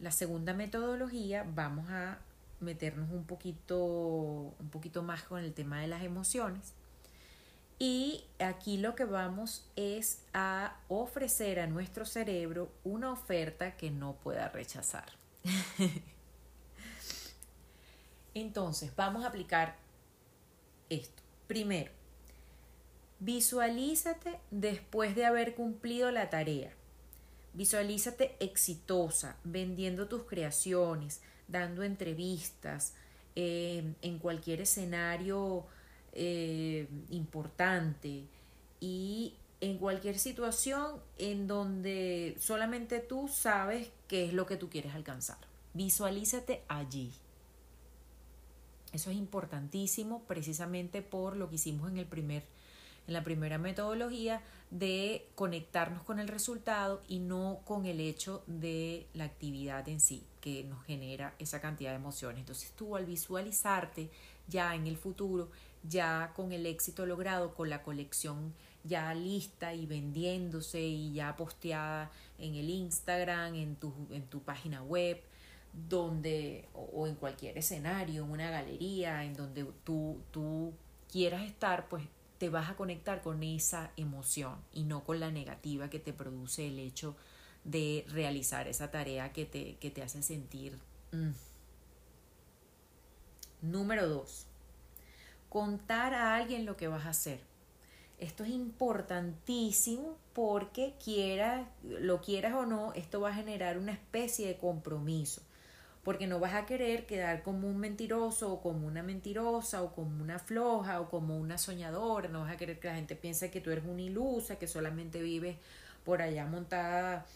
la 0.00 0.12
segunda 0.12 0.54
metodología 0.54 1.44
vamos 1.52 1.90
a 1.90 2.20
meternos 2.60 3.10
un 3.10 3.24
poquito, 3.24 3.76
un 3.78 4.68
poquito 4.70 5.02
más 5.02 5.22
con 5.22 5.42
el 5.42 5.52
tema 5.52 5.80
de 5.80 5.88
las 5.88 6.02
emociones. 6.02 6.74
Y 7.78 8.24
aquí 8.40 8.76
lo 8.76 8.94
que 8.96 9.04
vamos 9.04 9.64
es 9.76 10.22
a 10.34 10.76
ofrecer 10.88 11.60
a 11.60 11.68
nuestro 11.68 12.04
cerebro 12.04 12.72
una 12.82 13.12
oferta 13.12 13.76
que 13.76 13.90
no 13.90 14.14
pueda 14.16 14.48
rechazar. 14.48 15.12
Entonces, 18.34 18.94
vamos 18.96 19.24
a 19.24 19.28
aplicar 19.28 19.76
esto. 20.90 21.22
Primero, 21.46 21.92
visualízate 23.20 24.40
después 24.50 25.14
de 25.14 25.24
haber 25.24 25.54
cumplido 25.54 26.10
la 26.10 26.30
tarea. 26.30 26.72
Visualízate 27.54 28.36
exitosa, 28.40 29.36
vendiendo 29.44 30.08
tus 30.08 30.24
creaciones, 30.24 31.22
dando 31.48 31.82
entrevistas, 31.82 32.94
eh, 33.40 33.94
en 34.02 34.18
cualquier 34.18 34.60
escenario 34.60 35.64
eh, 36.12 36.88
importante 37.10 38.24
y 38.80 39.34
en 39.60 39.78
cualquier 39.78 40.18
situación 40.18 40.96
en 41.18 41.46
donde 41.46 42.36
solamente 42.40 42.98
tú 42.98 43.28
sabes 43.28 43.90
qué 44.08 44.24
es 44.24 44.32
lo 44.32 44.46
que 44.46 44.56
tú 44.56 44.68
quieres 44.68 44.94
alcanzar. 44.94 45.38
Visualízate 45.74 46.62
allí. 46.66 47.12
Eso 48.92 49.10
es 49.10 49.16
importantísimo 49.16 50.22
precisamente 50.26 51.02
por 51.02 51.36
lo 51.36 51.48
que 51.48 51.56
hicimos 51.56 51.90
en 51.90 51.98
el 51.98 52.06
primer 52.06 52.42
en 53.06 53.14
la 53.14 53.24
primera 53.24 53.56
metodología 53.56 54.42
de 54.70 55.26
conectarnos 55.34 56.02
con 56.02 56.18
el 56.18 56.28
resultado 56.28 57.00
y 57.08 57.20
no 57.20 57.60
con 57.64 57.86
el 57.86 58.00
hecho 58.00 58.42
de 58.46 59.06
la 59.14 59.24
actividad 59.24 59.88
en 59.88 60.00
sí 60.00 60.24
que 60.40 60.64
nos 60.64 60.84
genera 60.84 61.34
esa 61.38 61.60
cantidad 61.60 61.90
de 61.90 61.96
emociones. 61.96 62.40
Entonces 62.40 62.72
tú 62.72 62.96
al 62.96 63.06
visualizarte 63.06 64.10
ya 64.48 64.74
en 64.74 64.86
el 64.86 64.96
futuro, 64.96 65.50
ya 65.82 66.32
con 66.34 66.52
el 66.52 66.66
éxito 66.66 67.06
logrado, 67.06 67.54
con 67.54 67.70
la 67.70 67.82
colección 67.82 68.54
ya 68.84 69.12
lista 69.14 69.74
y 69.74 69.86
vendiéndose 69.86 70.80
y 70.80 71.12
ya 71.12 71.36
posteada 71.36 72.10
en 72.38 72.54
el 72.54 72.70
Instagram, 72.70 73.54
en 73.54 73.76
tu, 73.76 73.92
en 74.10 74.22
tu 74.26 74.40
página 74.40 74.82
web, 74.82 75.20
donde, 75.72 76.66
o, 76.74 76.82
o 76.94 77.06
en 77.06 77.14
cualquier 77.16 77.58
escenario, 77.58 78.24
en 78.24 78.30
una 78.30 78.50
galería, 78.50 79.24
en 79.24 79.34
donde 79.34 79.66
tú, 79.84 80.20
tú 80.30 80.72
quieras 81.10 81.42
estar, 81.42 81.88
pues 81.88 82.04
te 82.38 82.48
vas 82.48 82.70
a 82.70 82.76
conectar 82.76 83.20
con 83.20 83.42
esa 83.42 83.90
emoción 83.96 84.56
y 84.72 84.84
no 84.84 85.04
con 85.04 85.20
la 85.20 85.30
negativa 85.30 85.90
que 85.90 85.98
te 85.98 86.12
produce 86.12 86.68
el 86.68 86.78
hecho 86.78 87.12
de 87.12 87.37
realizar 87.64 88.68
esa 88.68 88.90
tarea 88.90 89.32
que 89.32 89.44
te, 89.44 89.76
que 89.76 89.90
te 89.90 90.02
hace 90.02 90.22
sentir. 90.22 90.78
Mm. 91.12 91.32
Número 93.62 94.08
dos, 94.08 94.46
contar 95.48 96.14
a 96.14 96.36
alguien 96.36 96.64
lo 96.64 96.76
que 96.76 96.88
vas 96.88 97.06
a 97.06 97.10
hacer. 97.10 97.40
Esto 98.18 98.44
es 98.44 98.50
importantísimo 98.50 100.16
porque 100.32 100.94
quieras, 101.02 101.66
lo 101.82 102.20
quieras 102.20 102.54
o 102.54 102.66
no, 102.66 102.92
esto 102.94 103.20
va 103.20 103.30
a 103.30 103.34
generar 103.34 103.78
una 103.78 103.92
especie 103.92 104.48
de 104.48 104.56
compromiso 104.56 105.42
porque 106.08 106.26
no 106.26 106.40
vas 106.40 106.54
a 106.54 106.64
querer 106.64 107.04
quedar 107.04 107.42
como 107.42 107.68
un 107.68 107.76
mentiroso 107.76 108.50
o 108.50 108.62
como 108.62 108.86
una 108.86 109.02
mentirosa 109.02 109.82
o 109.82 109.92
como 109.92 110.22
una 110.22 110.38
floja 110.38 111.02
o 111.02 111.10
como 111.10 111.36
una 111.36 111.58
soñadora, 111.58 112.30
no 112.30 112.40
vas 112.40 112.52
a 112.54 112.56
querer 112.56 112.80
que 112.80 112.88
la 112.88 112.94
gente 112.94 113.14
piense 113.14 113.50
que 113.50 113.60
tú 113.60 113.70
eres 113.70 113.84
una 113.84 114.00
ilusa, 114.00 114.58
que 114.58 114.66
solamente 114.66 115.20
vives 115.20 115.58
por 116.06 116.22
allá 116.22 116.46
montada 116.46 117.26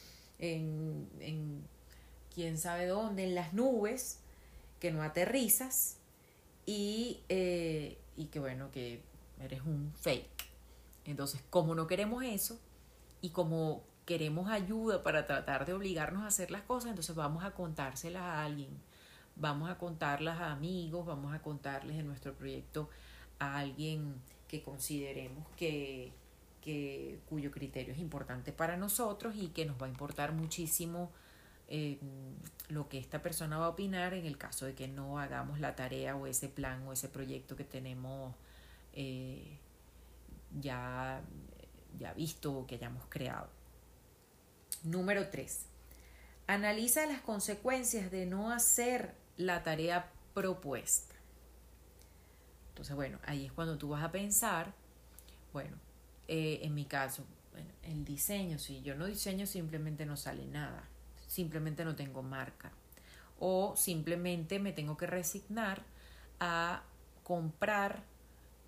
en, 0.43 1.09
en 1.21 1.63
quién 2.35 2.59
sabe 2.59 2.87
dónde, 2.87 3.25
en 3.25 3.35
las 3.35 3.55
nubes, 3.55 4.19
que 4.81 4.91
no 4.91 5.03
aterrizas 5.03 5.97
y, 6.67 7.21
eh, 7.29 7.97
y 8.17 8.27
que 8.27 8.41
bueno, 8.41 8.71
que 8.71 9.01
eres 9.41 9.63
un 9.63 9.93
fake. 9.95 10.29
Entonces, 11.05 11.41
como 11.49 11.75
no 11.75 11.87
queremos 11.87 12.25
eso 12.25 12.59
y 13.21 13.31
como 13.31 13.85
queremos 14.05 14.51
ayuda 14.51 15.05
para 15.05 15.27
tratar 15.27 15.65
de 15.65 15.75
obligarnos 15.75 16.25
a 16.25 16.27
hacer 16.27 16.51
las 16.51 16.63
cosas, 16.63 16.91
entonces 16.91 17.15
vamos 17.15 17.45
a 17.45 17.53
contárselas 17.53 18.23
a 18.23 18.45
alguien, 18.45 18.71
vamos 19.37 19.71
a 19.71 19.79
contarlas 19.79 20.41
a 20.41 20.51
amigos, 20.51 21.07
vamos 21.07 21.33
a 21.33 21.41
contarles 21.41 21.97
en 21.97 22.09
nuestro 22.09 22.35
proyecto 22.35 22.91
a 23.39 23.59
alguien 23.59 24.17
que 24.49 24.63
consideremos 24.63 25.47
que, 25.57 26.13
que 26.63 27.21
cuyo 27.29 27.51
criterio 27.51 27.93
es 27.93 28.01
importante 28.01 28.53
para 28.53 28.77
nosotros 28.77 29.35
y 29.37 29.49
que 29.49 29.67
nos 29.67 29.81
va 29.81 29.87
a 29.87 29.91
importar 29.91 30.33
muchísimo 30.33 31.11
eh, 31.69 31.99
lo 32.69 32.89
que 32.89 32.99
esta 32.99 33.21
persona 33.21 33.59
va 33.59 33.67
a 33.67 33.69
opinar 33.71 34.15
en 34.15 34.25
el 34.25 34.39
caso 34.39 34.65
de 34.65 34.75
que 34.75 34.89
no 34.89 35.19
hagamos 35.19 35.61
la 35.61 35.75
tarea 35.75 36.17
o 36.17 36.27
ese 36.27 36.49
plan 36.49 36.87
o 36.87 36.93
ese 36.93 37.09
proyecto 37.09 37.57
que 37.57 37.65
tenemos 37.65 38.35
eh, 38.95 39.59
ya, 40.61 41.23
ya 41.99 42.13
visto 42.15 42.53
o 42.53 42.67
que 42.67 42.77
hayamos 42.77 43.05
creado. 43.09 43.49
Número 44.85 45.29
3. 45.29 45.67
Analiza 46.47 47.07
las 47.07 47.21
consecuencias 47.21 48.11
de 48.11 48.27
no 48.27 48.51
hacer 48.51 49.15
la 49.37 49.63
tarea 49.63 50.11
propuesta. 50.35 51.15
Entonces, 52.69 52.95
bueno, 52.97 53.19
ahí 53.25 53.47
es 53.47 53.53
cuando 53.53 53.79
tú 53.79 53.91
vas 53.91 54.03
a 54.03 54.13
pensar, 54.13 54.73
bueno, 55.53 55.77
eh, 56.35 56.61
en 56.63 56.75
mi 56.75 56.87
caso, 56.87 57.27
el 57.83 58.07
diseño, 58.07 58.59
si 58.59 58.81
yo 58.81 58.95
no 58.95 59.05
diseño 59.05 59.45
simplemente 59.45 60.07
no 60.07 60.17
sale 60.17 60.47
nada, 60.47 60.89
simplemente 61.27 61.85
no 61.85 61.95
tengo 61.95 62.23
marca 62.23 62.73
o 63.39 63.75
simplemente 63.77 64.59
me 64.59 64.73
tengo 64.73 64.97
que 64.97 65.07
resignar 65.07 65.83
a 66.41 66.85
comprar 67.23 68.03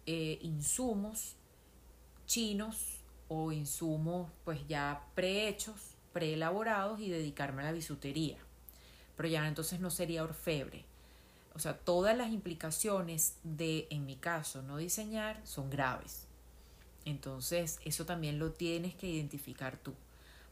eh, 0.04 0.38
insumos 0.42 1.36
chinos 2.26 3.00
o 3.28 3.50
insumos 3.50 4.30
pues 4.44 4.68
ya 4.68 5.02
prehechos 5.14 5.96
preelaborados 6.12 7.00
y 7.00 7.08
dedicarme 7.08 7.62
a 7.62 7.64
la 7.64 7.72
bisutería. 7.72 8.36
Pero 9.16 9.26
ya 9.30 9.48
entonces 9.48 9.80
no 9.80 9.88
sería 9.88 10.22
orfebre. 10.22 10.84
O 11.54 11.58
sea, 11.58 11.78
todas 11.78 12.14
las 12.14 12.30
implicaciones 12.30 13.38
de, 13.42 13.86
en 13.88 14.04
mi 14.04 14.16
caso, 14.16 14.60
no 14.60 14.76
diseñar 14.76 15.40
son 15.46 15.70
graves. 15.70 16.28
Entonces, 17.04 17.80
eso 17.84 18.06
también 18.06 18.38
lo 18.38 18.52
tienes 18.52 18.94
que 18.94 19.06
identificar 19.06 19.76
tú 19.76 19.94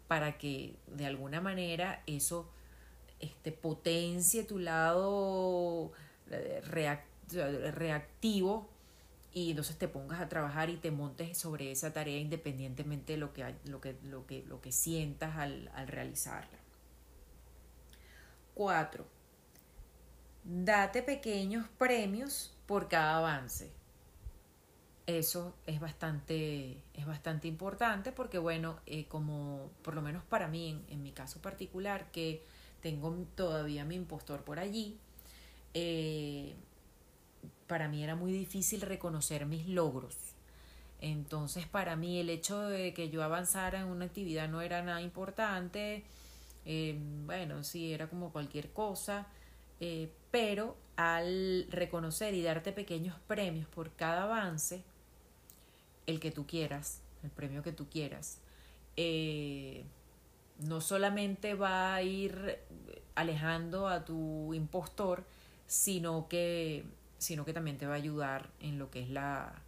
para 0.09 0.37
que 0.37 0.77
de 0.89 1.07
alguna 1.07 1.41
manera 1.41 2.03
eso 2.07 2.51
este, 3.21 3.53
potencie 3.53 4.45
tu 4.45 4.59
lado 4.59 5.93
eh, 6.31 6.61
reactivo 7.73 8.69
y 9.33 9.51
entonces 9.51 9.79
te 9.79 9.89
pongas 9.89 10.21
a 10.21 10.29
trabajar 10.29 10.69
y 10.69 10.77
te 10.77 10.91
montes 10.91 11.39
sobre 11.39 11.71
esa 11.71 11.95
tarea 11.95 12.19
independientemente 12.19 13.15
de 13.15 13.19
lo 13.19 13.33
que, 13.33 13.55
lo 13.65 13.81
que, 13.81 13.97
lo 14.05 14.27
que, 14.27 14.45
lo 14.47 14.61
que 14.61 14.73
sientas 14.73 15.37
al, 15.39 15.71
al 15.75 15.89
realizarla. 15.89 16.59
Cuatro, 18.55 19.07
date 20.45 21.03
pequeños 21.03 21.67
premios 21.79 22.55
por 22.67 22.89
cada 22.89 23.17
avance. 23.19 23.73
Eso 25.07 25.55
es 25.67 25.81
bastante, 25.81 26.81
es 26.95 27.07
bastante 27.07 27.49
importante 27.49 28.13
porque, 28.13 28.39
bueno, 28.39 28.79
eh, 28.87 29.07
como 29.07 29.71
por 29.83 29.95
lo 29.95 30.03
menos 30.03 30.23
para 30.25 30.47
mí, 30.47 30.81
en, 30.89 31.03
mi 31.03 31.11
caso 31.11 31.41
particular, 31.41 32.11
que 32.13 32.45
tengo 32.81 33.13
todavía 33.35 33.85
mi 33.85 33.97
impostor 33.97 34.43
por 34.43 34.61
allí, 34.61 34.97
eh, 35.75 36.55
para 37.67 37.89
mí 37.89 38.05
era 38.05 38.15
muy 38.15 38.33
difícil 38.33 38.81
reconocer 38.83 39.47
mis 39.47 39.67
logros. 39.67 40.17
Entonces, 41.01 41.67
para 41.67 41.97
mí 41.97 42.21
el 42.21 42.31
hecho 42.31 42.61
de 42.69 42.95
que 42.95 43.11
yo 43.11 43.25
avanzara 43.25 43.81
en 43.81 43.87
una 43.89 44.05
actividad 44.05 44.49
no 44.49 44.63
era 44.63 44.83
nada 44.83 45.03
importante. 45.03 46.05
Eh, 46.65 46.97
bueno, 47.27 47.65
sí, 47.65 47.93
era 47.93 48.09
como 48.09 48.31
cualquier 48.31 48.71
cosa. 48.71 49.27
Eh, 49.81 50.13
pero 50.31 50.77
al 50.97 51.67
reconocer 51.71 52.35
y 52.35 52.43
darte 52.43 52.71
pequeños 52.73 53.17
premios 53.27 53.67
por 53.67 53.91
cada 53.97 54.25
avance, 54.25 54.85
el 56.07 56.21
que 56.21 56.31
tú 56.31 56.47
quieras, 56.47 57.01
el 57.23 57.31
premio 57.31 57.63
que 57.63 57.73
tú 57.73 57.89
quieras, 57.89 58.39
eh, 58.97 59.85
no 60.59 60.81
solamente 60.81 61.55
va 61.55 61.95
a 61.95 62.03
ir 62.03 62.59
alejando 63.15 63.89
a 63.89 64.05
tu 64.05 64.55
impostor, 64.55 65.25
sino 65.67 66.29
que, 66.29 66.85
sino 67.19 67.45
que 67.45 67.53
también 67.53 67.79
te 67.79 67.87
va 67.87 67.95
a 67.95 67.97
ayudar 67.97 68.51
en 68.61 68.79
lo 68.79 68.91
que 68.91 69.03
es 69.03 69.11
la, 69.11 69.63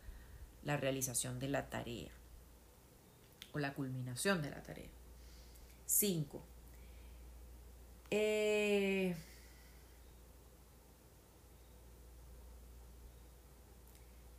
la 0.65 0.77
realización 0.77 1.39
de 1.39 1.49
la 1.49 1.69
tarea 1.71 2.11
o 3.53 3.59
la 3.59 3.73
culminación 3.75 4.43
de 4.43 4.51
la 4.51 4.63
tarea. 4.63 4.91
5. 5.87 6.43
Eh, 8.11 9.15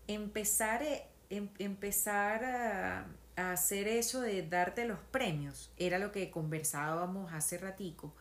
empezar, 0.07 0.83
e, 0.83 1.07
em, 1.29 1.49
empezar 1.59 2.43
a, 2.43 3.07
hacer 3.35 3.89
eso 3.89 4.21
de 4.21 4.47
darte 4.47 4.85
los 4.85 4.99
premios 5.11 5.69
era 5.75 5.99
lo 5.99 6.13
que 6.13 6.31
conversábamos 6.31 7.33
hace 7.33 7.57
ratico, 7.57 8.13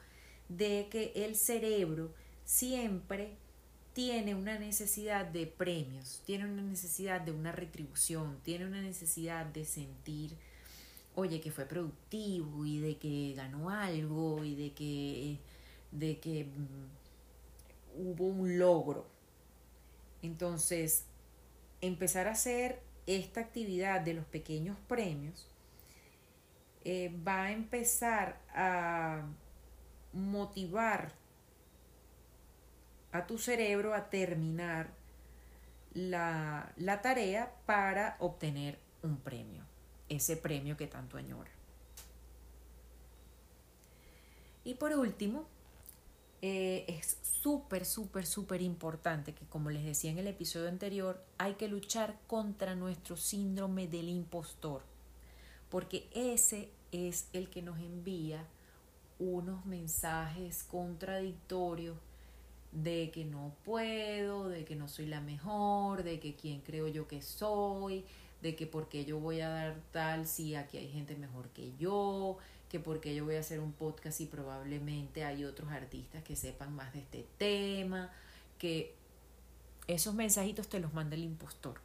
de 0.49 0.89
que 0.91 1.13
el 1.15 1.37
cerebro 1.37 2.13
siempre 2.45 3.37
tiene 3.93 4.35
una 4.35 4.59
necesidad 4.59 5.25
de 5.25 5.47
premios, 5.47 6.23
tiene 6.27 6.47
una 6.47 6.63
necesidad 6.63 7.21
de 7.21 7.31
una 7.31 7.53
retribución, 7.53 8.41
tiene 8.43 8.67
una 8.67 8.83
necesidad 8.83 9.47
de 9.47 9.65
sentir, 9.65 10.37
oye, 11.15 11.41
que 11.41 11.53
fue 11.53 11.65
productivo 11.65 12.67
y 12.67 12.81
de 12.81 12.97
que 12.97 13.35
ganó 13.37 13.71
algo 13.71 14.45
y 14.45 14.57
de 14.57 14.73
que, 14.73 15.39
de 15.93 16.19
que 16.19 16.45
mm, 16.47 18.03
hubo 18.03 18.27
un 18.27 18.59
logro. 18.59 19.07
Entonces, 20.23 21.05
empezar 21.81 22.27
a 22.27 22.33
hacer 22.33 22.81
esta 23.07 23.41
actividad 23.41 24.01
de 24.01 24.15
los 24.15 24.25
pequeños 24.25 24.77
premios 24.89 25.49
eh, 26.85 27.15
va 27.27 27.45
a 27.45 27.53
empezar 27.53 28.41
a 28.55 29.23
motivar 30.13 31.13
a 33.13 33.27
tu 33.27 33.39
cerebro 33.39 33.95
a 33.95 34.11
terminar 34.11 34.91
la, 35.93 36.73
la 36.77 37.01
tarea 37.01 37.55
para 37.67 38.17
obtener 38.19 38.79
un 39.03 39.19
premio, 39.19 39.65
ese 40.09 40.37
premio 40.37 40.77
que 40.77 40.87
tanto 40.87 41.17
añora. 41.17 41.51
Y 44.65 44.75
por 44.75 44.93
último, 44.93 45.47
eh, 46.47 46.85
es 46.89 47.17
súper, 47.23 47.87
súper, 47.87 48.27
súper 48.27 48.61
importante 48.61 49.33
que, 49.33 49.47
como 49.47 49.71
les 49.71 49.83
decía 49.83 50.11
en 50.11 50.19
el 50.19 50.27
episodio 50.27 50.69
anterior, 50.69 51.25
hay 51.39 51.55
que 51.55 51.69
luchar 51.69 52.19
contra 52.27 52.75
nuestro 52.75 53.17
síndrome 53.17 53.89
del 53.89 54.11
impostor, 54.11 54.83
porque 55.71 56.07
ese 56.13 56.69
es 56.93 57.29
el 57.33 57.49
que 57.49 57.63
nos 57.63 57.79
envía 57.79 58.45
unos 59.19 59.65
mensajes 59.65 60.65
contradictorios 60.65 61.97
de 62.73 63.11
que 63.11 63.25
no 63.25 63.55
puedo, 63.65 64.51
de 64.51 64.67
que 64.67 64.77
no 64.77 64.87
soy 64.87 65.07
la 65.07 65.23
mejor, 65.23 66.03
de 66.03 66.21
que 66.21 66.37
quién 66.37 66.61
creo 66.61 66.89
yo 66.89 67.09
que 67.09 67.23
soy, 67.23 68.05
de 68.43 68.55
que 68.55 68.67
por 68.67 68.91
qué 68.91 69.07
yo 69.07 69.19
voy 69.19 69.41
a 69.41 69.49
dar 69.49 69.81
tal 69.93 70.27
si 70.27 70.57
aquí 70.57 70.77
hay 70.77 70.91
gente 70.91 71.17
mejor 71.17 71.49
que 71.55 71.73
yo, 71.79 72.37
que 72.69 72.81
por 72.81 73.01
qué 73.01 73.15
yo 73.15 73.25
voy 73.25 73.37
a 73.37 73.41
hacer 73.41 73.61
un 73.61 73.73
podcast 73.73 74.21
y 74.21 74.27
probablemente 74.27 75.25
hay 75.25 75.45
otros 75.45 75.71
artistas 75.71 76.23
que 76.23 76.37
sepan 76.37 76.75
más 76.75 76.93
de 76.93 77.01
este 77.01 77.27
tema, 77.39 78.11
que 78.59 78.95
esos 79.87 80.15
mensajitos 80.15 80.69
te 80.69 80.81
los 80.81 80.95
manda 80.95 81.15
el 81.15 81.25
impostor, 81.25 81.81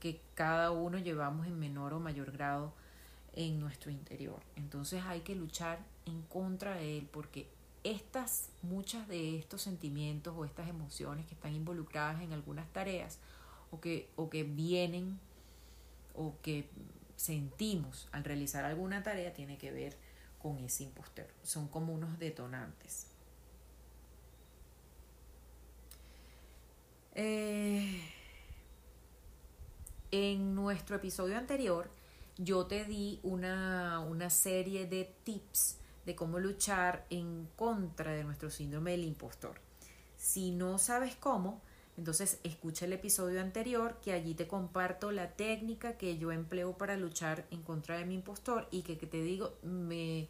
que 0.00 0.20
cada 0.34 0.70
uno 0.70 0.98
llevamos 0.98 1.46
en 1.46 1.58
menor 1.58 1.92
o 1.94 2.00
mayor 2.00 2.32
grado 2.32 2.72
en 3.34 3.60
nuestro 3.60 3.90
interior. 3.90 4.40
Entonces 4.56 5.02
hay 5.04 5.20
que 5.20 5.34
luchar 5.34 5.78
en 6.06 6.22
contra 6.22 6.76
de 6.76 6.98
él 6.98 7.08
porque 7.10 7.48
estas, 7.82 8.48
muchas 8.62 9.06
de 9.08 9.38
estos 9.38 9.62
sentimientos 9.62 10.34
o 10.36 10.44
estas 10.44 10.68
emociones 10.68 11.26
que 11.26 11.34
están 11.34 11.54
involucradas 11.54 12.22
en 12.22 12.32
algunas 12.32 12.66
tareas 12.72 13.18
o 13.70 13.80
que, 13.80 14.08
o 14.16 14.30
que 14.30 14.44
vienen 14.44 15.18
o 16.14 16.34
que 16.42 16.68
sentimos 17.16 18.08
al 18.12 18.24
realizar 18.24 18.64
alguna 18.64 19.02
tarea 19.02 19.34
tiene 19.34 19.58
que 19.58 19.70
ver 19.70 19.96
con 20.44 20.58
ese 20.58 20.82
impostor. 20.82 21.26
Son 21.42 21.68
como 21.68 21.94
unos 21.94 22.18
detonantes. 22.18 23.06
Eh, 27.14 28.02
en 30.10 30.54
nuestro 30.54 30.96
episodio 30.96 31.38
anterior 31.38 31.88
yo 32.36 32.66
te 32.66 32.84
di 32.84 33.20
una, 33.22 34.00
una 34.00 34.28
serie 34.28 34.86
de 34.86 35.16
tips 35.24 35.78
de 36.04 36.14
cómo 36.14 36.38
luchar 36.38 37.06
en 37.08 37.48
contra 37.56 38.12
de 38.12 38.24
nuestro 38.24 38.50
síndrome 38.50 38.90
del 38.90 39.04
impostor. 39.04 39.58
Si 40.18 40.50
no 40.50 40.76
sabes 40.76 41.16
cómo, 41.16 41.62
entonces 41.96 42.38
escucha 42.42 42.86
el 42.86 42.92
episodio 42.92 43.40
anterior 43.40 43.98
que 44.02 44.12
allí 44.12 44.34
te 44.34 44.48
comparto 44.48 45.12
la 45.12 45.32
técnica 45.32 45.96
que 45.96 46.18
yo 46.18 46.32
empleo 46.32 46.76
para 46.76 46.96
luchar 46.96 47.46
en 47.50 47.62
contra 47.62 47.98
de 47.98 48.04
mi 48.04 48.14
impostor 48.14 48.66
y 48.70 48.82
que, 48.82 48.96
te 48.96 49.22
digo 49.22 49.54
me, 49.62 50.28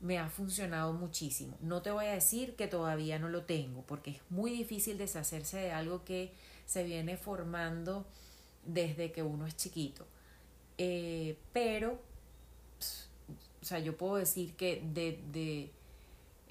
me 0.00 0.18
ha 0.18 0.28
funcionado 0.28 0.92
muchísimo. 0.92 1.56
No 1.62 1.80
te 1.80 1.90
voy 1.90 2.06
a 2.06 2.12
decir 2.12 2.56
que 2.56 2.68
todavía 2.68 3.18
no 3.18 3.28
lo 3.28 3.44
tengo 3.44 3.82
porque 3.82 4.10
es 4.12 4.20
muy 4.28 4.50
difícil 4.50 4.98
deshacerse 4.98 5.58
de 5.58 5.72
algo 5.72 6.04
que 6.04 6.32
se 6.66 6.84
viene 6.84 7.16
formando 7.16 8.04
desde 8.66 9.12
que 9.12 9.22
uno 9.22 9.46
es 9.46 9.56
chiquito. 9.56 10.06
Eh, 10.76 11.36
pero 11.52 11.98
o 13.62 13.64
sea, 13.64 13.78
yo 13.78 13.96
puedo 13.96 14.16
decir 14.16 14.54
que 14.54 14.82
de 14.92 15.70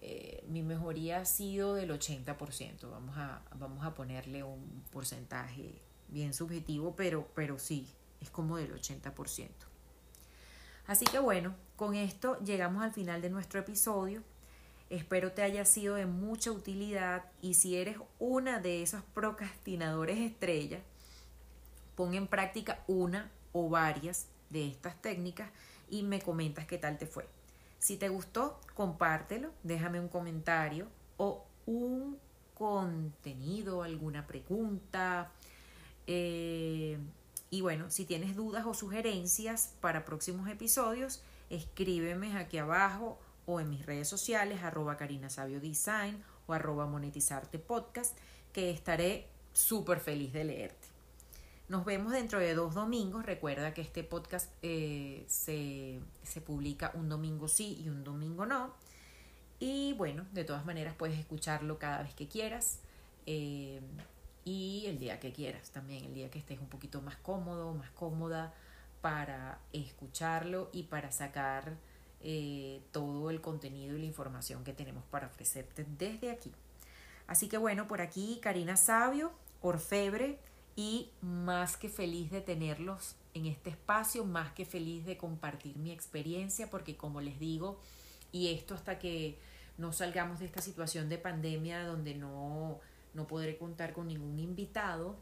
eh, 0.01 0.43
mi 0.47 0.63
mejoría 0.63 1.19
ha 1.19 1.25
sido 1.25 1.75
del 1.75 1.91
80%, 1.91 2.89
vamos 2.89 3.17
a, 3.17 3.43
vamos 3.55 3.85
a 3.85 3.93
ponerle 3.93 4.43
un 4.43 4.83
porcentaje 4.91 5.79
bien 6.07 6.33
subjetivo, 6.33 6.95
pero, 6.95 7.27
pero 7.35 7.59
sí, 7.59 7.87
es 8.19 8.31
como 8.31 8.57
del 8.57 8.73
80%. 8.73 9.49
Así 10.87 11.05
que 11.05 11.19
bueno, 11.19 11.55
con 11.75 11.95
esto 11.95 12.39
llegamos 12.43 12.83
al 12.83 12.91
final 12.91 13.21
de 13.21 13.29
nuestro 13.29 13.59
episodio. 13.59 14.23
Espero 14.89 15.31
te 15.31 15.43
haya 15.43 15.63
sido 15.65 15.95
de 15.95 16.05
mucha 16.05 16.51
utilidad 16.51 17.23
y 17.41 17.53
si 17.53 17.77
eres 17.77 17.97
una 18.19 18.59
de 18.59 18.81
esos 18.81 19.03
procrastinadores 19.13 20.17
estrella, 20.17 20.79
pon 21.95 22.13
en 22.15 22.27
práctica 22.27 22.83
una 22.87 23.31
o 23.53 23.69
varias 23.69 24.27
de 24.49 24.67
estas 24.67 24.99
técnicas 25.01 25.49
y 25.89 26.03
me 26.03 26.21
comentas 26.21 26.65
qué 26.65 26.77
tal 26.77 26.97
te 26.97 27.05
fue. 27.05 27.25
Si 27.81 27.97
te 27.97 28.09
gustó, 28.09 28.59
compártelo, 28.75 29.49
déjame 29.63 29.99
un 29.99 30.07
comentario 30.07 30.87
o 31.17 31.43
un 31.65 32.19
contenido, 32.53 33.81
alguna 33.81 34.27
pregunta. 34.27 35.31
Eh, 36.05 36.99
y 37.49 37.61
bueno, 37.61 37.89
si 37.89 38.05
tienes 38.05 38.35
dudas 38.35 38.67
o 38.67 38.75
sugerencias 38.75 39.73
para 39.81 40.05
próximos 40.05 40.47
episodios, 40.47 41.23
escríbeme 41.49 42.37
aquí 42.37 42.59
abajo 42.59 43.17
o 43.47 43.59
en 43.59 43.71
mis 43.71 43.83
redes 43.83 44.07
sociales, 44.07 44.61
arroba 44.61 44.95
Karina 44.95 45.29
Design 45.59 46.23
o 46.45 46.53
arroba 46.53 46.85
monetizarte 46.85 47.57
podcast, 47.57 48.15
que 48.53 48.69
estaré 48.69 49.27
súper 49.53 49.99
feliz 49.99 50.31
de 50.33 50.43
leerte. 50.43 50.80
Nos 51.71 51.85
vemos 51.85 52.11
dentro 52.11 52.37
de 52.37 52.53
dos 52.53 52.73
domingos. 52.75 53.25
Recuerda 53.25 53.73
que 53.73 53.79
este 53.79 54.03
podcast 54.03 54.51
eh, 54.61 55.23
se, 55.29 56.01
publica 56.41 56.91
un 56.95 57.07
domingo 57.07 57.47
sí 57.47 57.81
y 57.81 57.87
un 57.87 58.03
domingo 58.03 58.45
no. 58.45 58.73
Y 59.57 59.93
bueno, 59.93 60.25
de 60.33 60.43
todas 60.43 60.65
maneras 60.65 60.95
puedes 60.97 61.17
escucharlo 61.17 61.79
cada 61.79 62.03
vez 62.03 62.13
que 62.13 62.27
quieras. 62.27 62.79
Eh, 63.25 63.79
y 64.43 64.83
el 64.87 64.99
día 64.99 65.21
que 65.21 65.31
quieras 65.31 65.71
también, 65.71 66.03
el 66.03 66.13
día 66.13 66.29
que 66.29 66.39
estés 66.39 66.59
un 66.59 66.67
poquito 66.67 67.01
más 67.01 67.15
cómodo, 67.15 67.73
más 67.73 67.89
cómoda 67.91 68.53
para 68.99 69.57
escucharlo 69.71 70.69
y 70.73 70.83
para 70.83 71.13
sacar 71.13 71.77
eh, 72.19 72.81
todo 72.91 73.29
el 73.29 73.39
contenido 73.39 73.95
y 73.95 74.01
la 74.01 74.07
información 74.07 74.65
que 74.65 74.73
tenemos 74.73 75.05
para 75.05 75.27
ofrecerte 75.27 75.85
desde 75.97 76.31
aquí. 76.31 76.51
Así 77.27 77.47
que 77.47 77.57
bueno, 77.57 77.87
por 77.87 78.01
aquí 78.01 78.39
Karina 78.41 78.75
Sabio, 78.75 79.31
Orfebre, 79.61 80.37
y 80.75 81.09
más 81.21 81.77
que 81.77 81.89
feliz 81.89 82.31
de 82.31 82.41
tenerlos 82.41 83.15
en 83.33 83.45
este 83.45 83.69
espacio, 83.69 84.25
más 84.25 84.53
que 84.53 84.65
feliz 84.65 85.05
de 85.05 85.17
compartir 85.17 85.77
mi 85.77 85.91
experiencia, 85.91 86.69
porque 86.69 86.95
como 86.95 87.21
les 87.21 87.39
digo, 87.39 87.79
y 88.31 88.49
esto 88.49 88.75
hasta 88.75 88.99
que 88.99 89.37
no 89.77 89.91
salgamos 89.93 90.39
de 90.39 90.45
esta 90.45 90.61
situación 90.61 91.09
de 91.09 91.17
pandemia 91.17 91.85
donde 91.85 92.15
no, 92.15 92.79
no 93.13 93.27
podré 93.27 93.57
contar 93.57 93.93
con 93.93 94.07
ningún 94.07 94.39
invitado, 94.39 95.17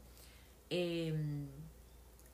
em, 0.70 1.46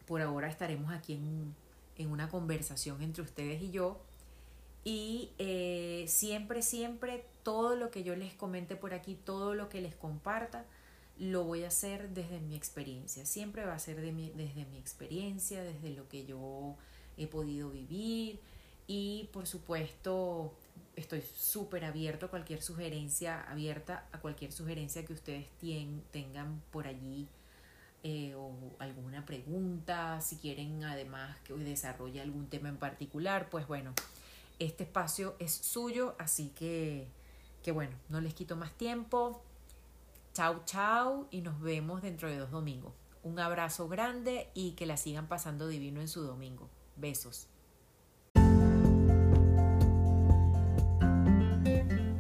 por 0.07 0.21
ahora 0.21 0.49
estaremos 0.49 0.93
aquí 0.93 1.15
en, 1.15 1.55
en, 1.97 2.11
una 2.11 2.29
conversación 2.29 3.03
entre 3.03 3.23
ustedes 3.23 3.63
y 3.63 3.71
yo. 3.71 4.01
Y 4.85 5.31
eh, 5.39 6.05
siempre, 6.07 6.63
siempre, 6.63 7.27
todo 7.43 7.75
lo 7.75 7.91
que 7.91 8.05
yo 8.05 8.15
les 8.15 8.35
comente 8.35 8.77
por 8.77 8.95
aquí, 8.95 9.19
todo 9.25 9.55
lo 9.55 9.69
que 9.69 9.81
les 9.81 9.97
comparta, 9.97 10.65
lo 11.19 11.45
voy 11.45 11.65
a 11.65 11.69
hacer 11.69 12.11
desde 12.11 12.41
mi 12.41 12.57
experiencia. 12.57 13.25
Siempre 13.27 13.65
va 13.65 13.75
a 13.75 13.79
ser 13.79 14.01
desde 14.01 14.65
mi 14.67 14.79
experiencia, 14.79 15.63
desde 15.63 15.91
lo 15.91 16.09
que 16.09 16.27
yo 16.27 16.77
he 17.17 17.27
podido 17.27 17.71
vivir 17.71 18.41
y 18.87 19.29
por 19.33 19.47
supuesto 19.47 20.53
estoy 20.95 21.23
súper 21.23 21.85
abierto 21.85 22.27
a 22.27 22.29
cualquier 22.31 22.63
sugerencia, 22.63 23.43
abierta 23.51 24.07
a 24.13 24.19
cualquier 24.19 24.53
sugerencia 24.53 25.05
que 25.05 25.13
ustedes 25.13 25.47
tengan 26.11 26.63
por 26.71 26.87
allí 26.87 27.29
eh, 28.03 28.35
o 28.35 28.53
alguna 28.79 29.27
pregunta, 29.27 30.21
si 30.21 30.37
quieren 30.37 30.85
además 30.85 31.37
que 31.41 31.55
desarrolle 31.55 32.21
algún 32.21 32.47
tema 32.47 32.69
en 32.69 32.77
particular, 32.77 33.51
pues 33.51 33.67
bueno, 33.67 33.93
este 34.59 34.85
espacio 34.85 35.35
es 35.39 35.53
suyo, 35.53 36.15
así 36.19 36.51
que, 36.57 37.09
que 37.63 37.73
bueno, 37.73 37.97
no 38.09 38.21
les 38.21 38.33
quito 38.33 38.57
más 38.57 38.73
tiempo. 38.73 39.43
Chao, 40.37 40.61
chao 40.67 41.29
y 41.31 41.41
nos 41.41 41.63
vemos 41.63 42.03
dentro 42.03 42.29
de 42.29 42.37
dos 42.37 42.51
domingos. 42.51 42.93
Un 43.23 43.39
abrazo 43.39 43.89
grande 43.89 44.51
y 44.53 44.73
que 44.73 44.85
la 44.85 44.99
sigan 44.99 45.29
pasando 45.29 45.67
divino 45.67 46.03
en 46.03 46.09
su 46.09 46.21
domingo. 46.21 46.69
Besos. 46.95 47.49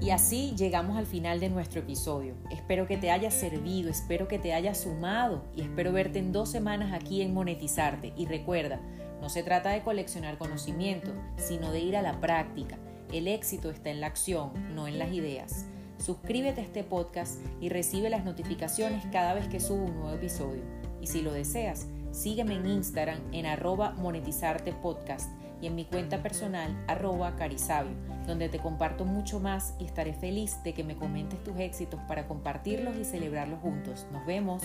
Y 0.00 0.08
así 0.08 0.54
llegamos 0.56 0.96
al 0.96 1.04
final 1.04 1.40
de 1.40 1.50
nuestro 1.50 1.80
episodio. 1.80 2.36
Espero 2.50 2.86
que 2.86 2.96
te 2.96 3.10
haya 3.10 3.30
servido, 3.30 3.90
espero 3.90 4.28
que 4.28 4.38
te 4.38 4.54
haya 4.54 4.74
sumado 4.74 5.44
y 5.54 5.60
espero 5.60 5.92
verte 5.92 6.18
en 6.18 6.32
dos 6.32 6.48
semanas 6.48 6.94
aquí 6.94 7.20
en 7.20 7.34
Monetizarte. 7.34 8.14
Y 8.16 8.24
recuerda, 8.24 8.80
no 9.20 9.28
se 9.28 9.42
trata 9.42 9.68
de 9.68 9.82
coleccionar 9.82 10.38
conocimiento, 10.38 11.12
sino 11.36 11.70
de 11.70 11.80
ir 11.80 11.98
a 11.98 12.00
la 12.00 12.18
práctica. 12.18 12.78
El 13.12 13.28
éxito 13.28 13.68
está 13.68 13.90
en 13.90 14.00
la 14.00 14.06
acción, 14.06 14.74
no 14.74 14.88
en 14.88 14.98
las 14.98 15.12
ideas. 15.12 15.66
Suscríbete 15.98 16.60
a 16.60 16.64
este 16.64 16.84
podcast 16.84 17.40
y 17.60 17.68
recibe 17.68 18.10
las 18.10 18.24
notificaciones 18.24 19.04
cada 19.12 19.34
vez 19.34 19.48
que 19.48 19.60
subo 19.60 19.84
un 19.84 19.94
nuevo 19.94 20.12
episodio. 20.12 20.62
Y 21.00 21.06
si 21.06 21.22
lo 21.22 21.32
deseas, 21.32 21.86
sígueme 22.12 22.54
en 22.54 22.66
Instagram 22.66 23.18
en 23.32 23.46
arroba 23.46 23.92
monetizartepodcast 23.92 25.30
y 25.60 25.66
en 25.66 25.74
mi 25.74 25.84
cuenta 25.84 26.22
personal 26.22 26.76
arroba 26.86 27.36
carisabio, 27.36 27.96
donde 28.26 28.48
te 28.48 28.58
comparto 28.58 29.04
mucho 29.04 29.40
más 29.40 29.74
y 29.78 29.84
estaré 29.84 30.12
feliz 30.12 30.62
de 30.64 30.74
que 30.74 30.84
me 30.84 30.96
comentes 30.96 31.42
tus 31.42 31.58
éxitos 31.58 32.00
para 32.06 32.28
compartirlos 32.28 32.96
y 32.96 33.04
celebrarlos 33.04 33.60
juntos. 33.60 34.06
Nos 34.12 34.26
vemos. 34.26 34.62